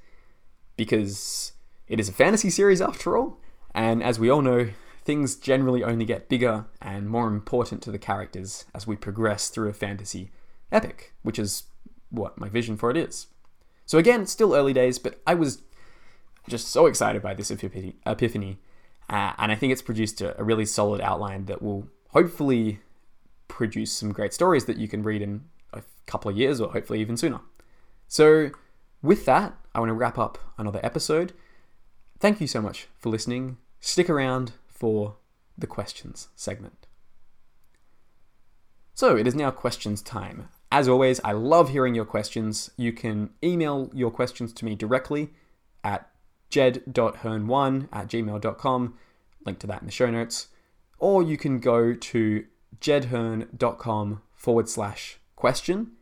because 0.76 1.52
it 1.88 1.98
is 1.98 2.08
a 2.08 2.12
fantasy 2.12 2.50
series 2.50 2.80
after 2.80 3.16
all, 3.16 3.40
and 3.74 4.02
as 4.02 4.18
we 4.18 4.30
all 4.30 4.42
know, 4.42 4.70
things 5.04 5.36
generally 5.36 5.82
only 5.82 6.04
get 6.04 6.28
bigger 6.28 6.66
and 6.82 7.08
more 7.08 7.28
important 7.28 7.82
to 7.82 7.90
the 7.90 7.98
characters 7.98 8.66
as 8.74 8.86
we 8.86 8.96
progress 8.96 9.48
through 9.48 9.68
a 9.68 9.72
fantasy 9.72 10.30
epic, 10.70 11.14
which 11.22 11.38
is 11.38 11.64
what 12.10 12.38
my 12.38 12.48
vision 12.48 12.76
for 12.76 12.90
it 12.90 12.96
is. 12.96 13.26
So 13.88 13.96
again, 13.96 14.26
still 14.26 14.54
early 14.54 14.74
days, 14.74 14.98
but 14.98 15.18
I 15.26 15.32
was 15.32 15.62
just 16.46 16.68
so 16.68 16.84
excited 16.84 17.22
by 17.22 17.32
this 17.32 17.50
epiphany, 17.50 18.58
uh, 19.08 19.32
and 19.38 19.50
I 19.50 19.54
think 19.54 19.72
it's 19.72 19.80
produced 19.80 20.20
a, 20.20 20.38
a 20.38 20.44
really 20.44 20.66
solid 20.66 21.00
outline 21.00 21.46
that 21.46 21.62
will 21.62 21.88
hopefully 22.10 22.80
produce 23.48 23.90
some 23.90 24.12
great 24.12 24.34
stories 24.34 24.66
that 24.66 24.76
you 24.76 24.88
can 24.88 25.02
read 25.02 25.22
in 25.22 25.44
a 25.72 25.82
couple 26.06 26.30
of 26.30 26.36
years 26.36 26.60
or 26.60 26.70
hopefully 26.70 27.00
even 27.00 27.16
sooner. 27.16 27.40
So, 28.08 28.50
with 29.00 29.24
that, 29.24 29.56
I 29.74 29.80
want 29.80 29.88
to 29.88 29.94
wrap 29.94 30.18
up 30.18 30.36
another 30.58 30.80
episode. 30.82 31.32
Thank 32.20 32.42
you 32.42 32.46
so 32.46 32.60
much 32.60 32.88
for 32.98 33.08
listening. 33.08 33.56
Stick 33.80 34.10
around 34.10 34.52
for 34.66 35.16
the 35.56 35.66
questions 35.66 36.28
segment. 36.36 36.86
So 38.92 39.16
it 39.16 39.26
is 39.26 39.34
now 39.34 39.50
questions 39.50 40.02
time. 40.02 40.50
As 40.70 40.88
always, 40.88 41.20
I 41.24 41.32
love 41.32 41.70
hearing 41.70 41.94
your 41.94 42.04
questions. 42.04 42.70
You 42.76 42.92
can 42.92 43.30
email 43.42 43.90
your 43.94 44.10
questions 44.10 44.52
to 44.54 44.64
me 44.64 44.74
directly 44.74 45.30
at 45.82 46.10
jed.herne1 46.50 47.88
at 47.92 48.08
gmail.com. 48.08 48.94
Link 49.46 49.58
to 49.60 49.66
that 49.66 49.80
in 49.80 49.86
the 49.86 49.92
show 49.92 50.10
notes. 50.10 50.48
Or 50.98 51.22
you 51.22 51.38
can 51.38 51.60
go 51.60 51.94
to 51.94 52.44
jedherne.com 52.80 54.22
forward 54.34 54.68
slash 54.68 55.18
question 55.36 55.92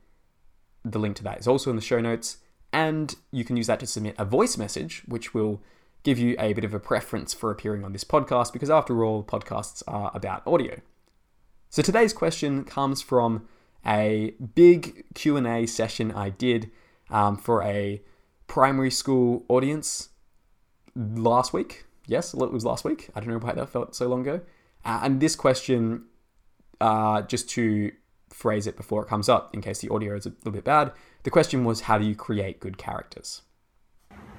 The 0.85 0.99
link 0.99 1.17
to 1.17 1.25
that 1.25 1.39
is 1.39 1.47
also 1.47 1.71
in 1.71 1.77
the 1.77 1.83
show 1.83 2.01
notes. 2.01 2.39
And 2.73 3.15
you 3.31 3.45
can 3.45 3.57
use 3.57 3.69
that 3.69 3.81
to 3.81 3.87
submit 3.87 4.17
a 4.19 4.25
voice 4.25 4.57
message, 4.57 5.03
which 5.07 5.33
will 5.33 5.63
give 6.03 6.19
you 6.19 6.37
a 6.39 6.53
bit 6.53 6.65
of 6.65 6.75
a 6.75 6.81
preference 6.81 7.33
for 7.33 7.51
appearing 7.51 7.85
on 7.85 7.93
this 7.93 8.05
podcast, 8.05 8.53
because 8.53 8.71
after 8.71 9.05
all, 9.05 9.25
podcasts 9.25 9.83
are 9.89 10.11
about 10.15 10.47
audio. 10.47 10.81
So 11.71 11.83
today's 11.83 12.13
question 12.13 12.65
comes 12.65 13.03
from 13.03 13.49
a 13.87 14.35
big 14.55 15.05
Q&A 15.15 15.67
session 15.67 16.11
I 16.11 16.31
did 16.31 16.71
um, 17.11 17.37
for 17.37 17.63
a 17.63 18.03
primary 18.47 18.91
school 18.91 19.45
audience 19.49 20.09
last 20.95 21.53
week. 21.53 21.85
Yes, 22.07 22.35
it 22.35 22.53
was 22.53 22.65
last 22.65 22.85
week. 22.85 23.11
I 23.15 23.21
don't 23.21 23.29
know 23.29 23.39
why 23.39 23.53
that 23.53 23.69
felt 23.69 23.95
so 23.95 24.09
long 24.09 24.23
ago. 24.23 24.41
Uh, 24.85 25.01
and 25.03 25.21
this 25.21 25.37
question, 25.37 26.05
uh, 26.81 27.23
just 27.23 27.49
to 27.51 27.93
phrase 28.31 28.67
it 28.67 28.77
before 28.77 29.03
it 29.03 29.09
comes 29.09 29.29
up, 29.29 29.55
in 29.55 29.61
case 29.61 29.81
the 29.81 29.89
audio 29.89 30.15
is 30.17 30.27
a 30.27 30.31
little 30.31 30.53
bit 30.53 30.65
bad, 30.65 30.93
the 31.23 31.31
question 31.31 31.65
was 31.65 31.83
how 31.83 31.99
do 31.99 32.05
you 32.05 32.15
create 32.15 32.61
good 32.61 32.79
characters? 32.79 33.43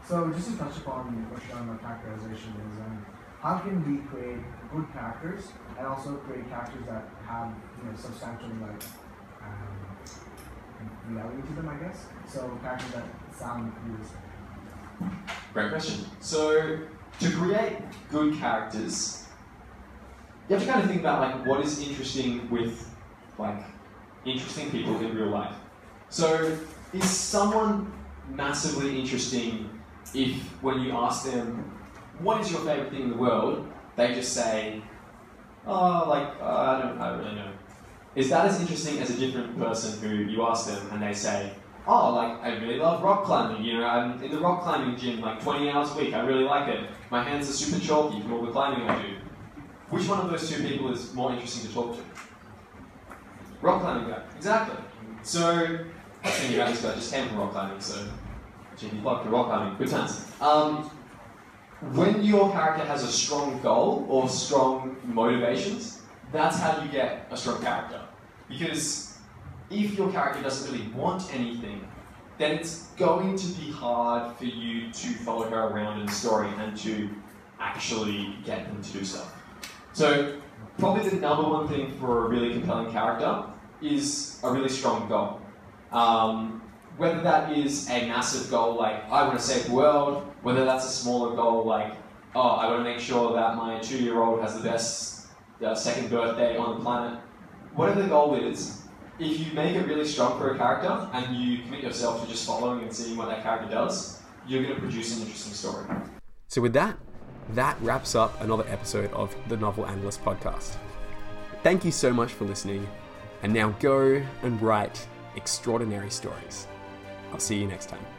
So, 0.08 0.32
just 0.32 0.52
to 0.52 0.58
touch 0.58 0.78
upon 0.78 1.14
the 1.22 1.36
question 1.36 1.58
on 1.58 1.80
characterization 1.80 2.54
is 2.72 2.80
um, 2.80 3.06
how 3.42 3.58
can 3.60 3.84
we 3.84 4.08
create 4.08 4.40
good 4.72 4.88
characters 4.94 5.52
and 5.78 5.86
also 5.86 6.16
create 6.16 6.48
characters 6.50 6.86
that 6.88 7.10
have 7.26 7.54
you 7.78 7.90
know 7.90 7.98
substantial 7.98 8.48
like 8.62 8.82
reality 11.10 11.48
to 11.48 11.54
them, 11.54 11.70
I 11.70 11.76
guess. 11.84 12.06
So 12.28 12.58
characters 12.62 12.92
that 12.92 13.06
sound 13.36 13.72
realistic. 13.86 14.20
Great 15.54 15.70
question. 15.72 16.06
So 16.20 16.80
to 17.20 17.32
create 17.32 17.78
good 18.10 18.38
characters, 18.38 19.28
you 20.50 20.56
have 20.56 20.66
to 20.66 20.72
kind 20.72 20.84
of 20.84 20.90
think 20.90 21.02
about 21.02 21.22
like 21.22 21.46
what 21.46 21.64
is 21.66 21.88
interesting 21.88 22.50
with 22.50 22.90
like 23.38 23.64
interesting 24.26 24.72
people 24.72 25.00
in 25.00 25.16
real 25.16 25.30
life. 25.30 25.54
So 26.10 26.58
is 26.94 27.10
someone 27.10 27.92
massively 28.30 29.00
interesting 29.00 29.70
if 30.14 30.36
when 30.62 30.82
you 30.82 30.92
ask 30.92 31.30
them 31.30 31.74
what 32.20 32.42
is 32.42 32.52
your 32.52 32.62
favorite 32.62 32.90
thing 32.90 33.04
in 33.04 33.10
the 33.12 33.18
world, 33.18 33.72
they 33.96 34.14
just 34.14 34.34
say, 34.34 34.82
oh, 35.66 36.06
like 36.08 36.30
uh, 36.42 36.46
I 36.46 36.82
don't, 36.82 37.02
I 37.02 37.10
don't 37.10 37.20
really 37.20 37.36
know. 37.36 37.52
Is 38.18 38.32
that 38.32 38.48
as 38.48 38.60
interesting 38.60 38.98
as 38.98 39.12
a 39.12 39.20
different 39.20 39.56
person 39.60 40.02
who 40.02 40.16
you 40.16 40.42
ask 40.42 40.66
them 40.68 40.90
and 40.92 41.04
they 41.04 41.14
say, 41.14 41.52
oh, 41.86 42.16
like 42.16 42.42
I 42.42 42.58
really 42.58 42.80
love 42.80 43.04
rock 43.04 43.26
climbing. 43.26 43.64
You 43.64 43.78
know, 43.78 43.86
I'm 43.86 44.20
in 44.24 44.32
the 44.32 44.40
rock 44.40 44.64
climbing 44.64 44.98
gym 44.98 45.22
like 45.22 45.40
20 45.40 45.70
hours 45.70 45.92
a 45.92 46.00
week. 46.00 46.16
I 46.16 46.22
really 46.22 46.44
like 46.44 46.68
it. 46.68 46.90
My 47.12 47.22
hands 47.22 47.48
are 47.48 47.54
super 47.54 47.80
chalky 47.80 48.20
from 48.22 48.34
all 48.34 48.42
the 48.44 48.52
climbing 48.52 48.90
I 48.90 49.00
do. 49.04 49.14
Which 49.92 50.08
one 50.08 50.20
of 50.20 50.32
those 50.32 50.50
two 50.50 50.68
people 50.68 50.92
is 50.92 51.14
more 51.14 51.32
interesting 51.32 51.68
to 51.68 51.74
talk 51.76 51.96
to? 51.96 52.02
Rock 53.62 53.82
climbing 53.82 54.10
guy. 54.10 54.24
Exactly. 54.36 54.84
So, 55.22 55.86
I 56.24 56.28
was 56.28 56.36
thinking 56.38 56.60
about 56.60 56.70
this 56.70 56.82
guy 56.82 56.96
just 56.96 57.14
came 57.14 57.28
from 57.28 57.38
rock 57.38 57.52
climbing, 57.52 57.80
so 57.80 58.04
cheeky 58.78 58.98
plug 58.98 59.24
for 59.24 59.30
rock 59.30 59.46
climbing. 59.46 59.78
Good 59.78 59.90
times. 59.90 60.26
Um, 60.42 60.90
when 61.94 62.24
your 62.24 62.52
character 62.52 62.84
has 62.84 63.04
a 63.04 63.12
strong 63.12 63.62
goal 63.62 64.08
or 64.10 64.28
strong 64.28 64.98
motivations, 65.04 66.02
that's 66.32 66.60
how 66.60 66.82
you 66.82 66.90
get 66.90 67.28
a 67.32 67.38
strong 67.38 67.62
character. 67.62 68.07
Because 68.50 69.18
if 69.70 69.98
your 69.98 70.12
character 70.12 70.42
doesn't 70.42 70.72
really 70.72 70.88
want 70.90 71.34
anything, 71.34 71.88
then 72.38 72.56
it's 72.56 72.88
going 72.98 73.36
to 73.36 73.48
be 73.48 73.72
hard 73.72 74.36
for 74.38 74.46
you 74.46 74.92
to 74.92 75.08
follow 75.26 75.50
her 75.50 75.68
around 75.68 76.00
in 76.00 76.06
the 76.06 76.12
story 76.12 76.50
and 76.60 76.78
to 76.78 77.10
actually 77.60 78.36
get 78.46 78.68
them 78.68 78.82
to 78.82 78.92
do 78.94 79.04
stuff. 79.04 79.36
So, 79.94 80.40
probably 80.78 81.10
the 81.10 81.16
number 81.16 81.50
one 81.50 81.68
thing 81.68 81.92
for 82.00 82.26
a 82.26 82.30
really 82.30 82.54
compelling 82.54 82.92
character 82.92 83.46
is 83.82 84.40
a 84.44 84.52
really 84.52 84.70
strong 84.70 85.10
goal. 85.10 85.42
Um, 85.92 86.62
whether 86.98 87.22
that 87.22 87.56
is 87.56 87.90
a 87.90 88.08
massive 88.08 88.50
goal 88.50 88.76
like 88.76 89.10
I 89.10 89.26
want 89.28 89.40
to 89.40 89.44
save 89.44 89.68
the 89.68 89.74
world, 89.74 90.24
whether 90.42 90.66
that's 90.66 90.86
a 90.86 90.90
smaller 90.90 91.36
goal 91.36 91.66
like 91.66 91.94
oh 92.36 92.42
I 92.42 92.68
want 92.68 92.80
to 92.80 92.84
make 92.84 93.00
sure 93.00 93.34
that 93.34 93.56
my 93.56 93.80
two-year-old 93.80 94.42
has 94.42 94.56
the 94.56 94.64
best 94.68 95.28
uh, 95.64 95.74
second 95.74 96.10
birthday 96.10 96.58
on 96.58 96.78
the 96.78 96.84
planet, 96.84 97.20
whatever 97.78 98.02
the 98.02 98.10
goal 98.10 98.36
is, 98.36 98.82
if 99.20 99.40
you 99.40 99.54
make 99.54 99.76
it 99.76 99.88
really 99.88 100.06
strong 100.06 100.38
for 100.40 100.54
a 100.54 100.58
character 100.58 101.10
and 101.14 101.36
you 101.36 101.60
commit 101.60 101.84
yourself 101.84 102.22
to 102.22 102.28
just 102.28 102.46
following 102.46 102.84
and 102.84 102.94
seeing 102.94 103.16
what 103.16 103.30
that 103.30 103.44
character 103.44 103.70
does, 103.70 104.22
you're 104.48 104.64
going 104.64 104.76
to 104.76 104.82
produce 104.82 105.16
an 105.16 105.22
interesting 105.22 105.54
story. 105.54 105.86
So 106.48 106.62
with 106.62 106.74
that, 106.74 106.98
that 107.52 107.80
wraps 107.82 108.16
up 108.16 108.42
another 108.42 108.66
episode 108.68 109.14
of 109.14 109.34
the 109.48 109.58
Novel 109.58 109.86
Analyst 109.86 110.24
podcast. 110.24 110.76
Thank 111.64 111.86
you 111.86 111.92
so 111.92 112.12
much 112.12 112.34
for 112.34 112.46
listening, 112.46 112.88
and 113.44 113.54
now 113.54 113.70
go 113.80 114.24
and 114.42 114.62
write 114.62 115.08
extraordinary 115.36 116.10
stories. 116.10 116.68
I'll 117.32 117.40
see 117.40 117.60
you 117.60 117.68
next 117.68 117.90
time. 117.90 118.17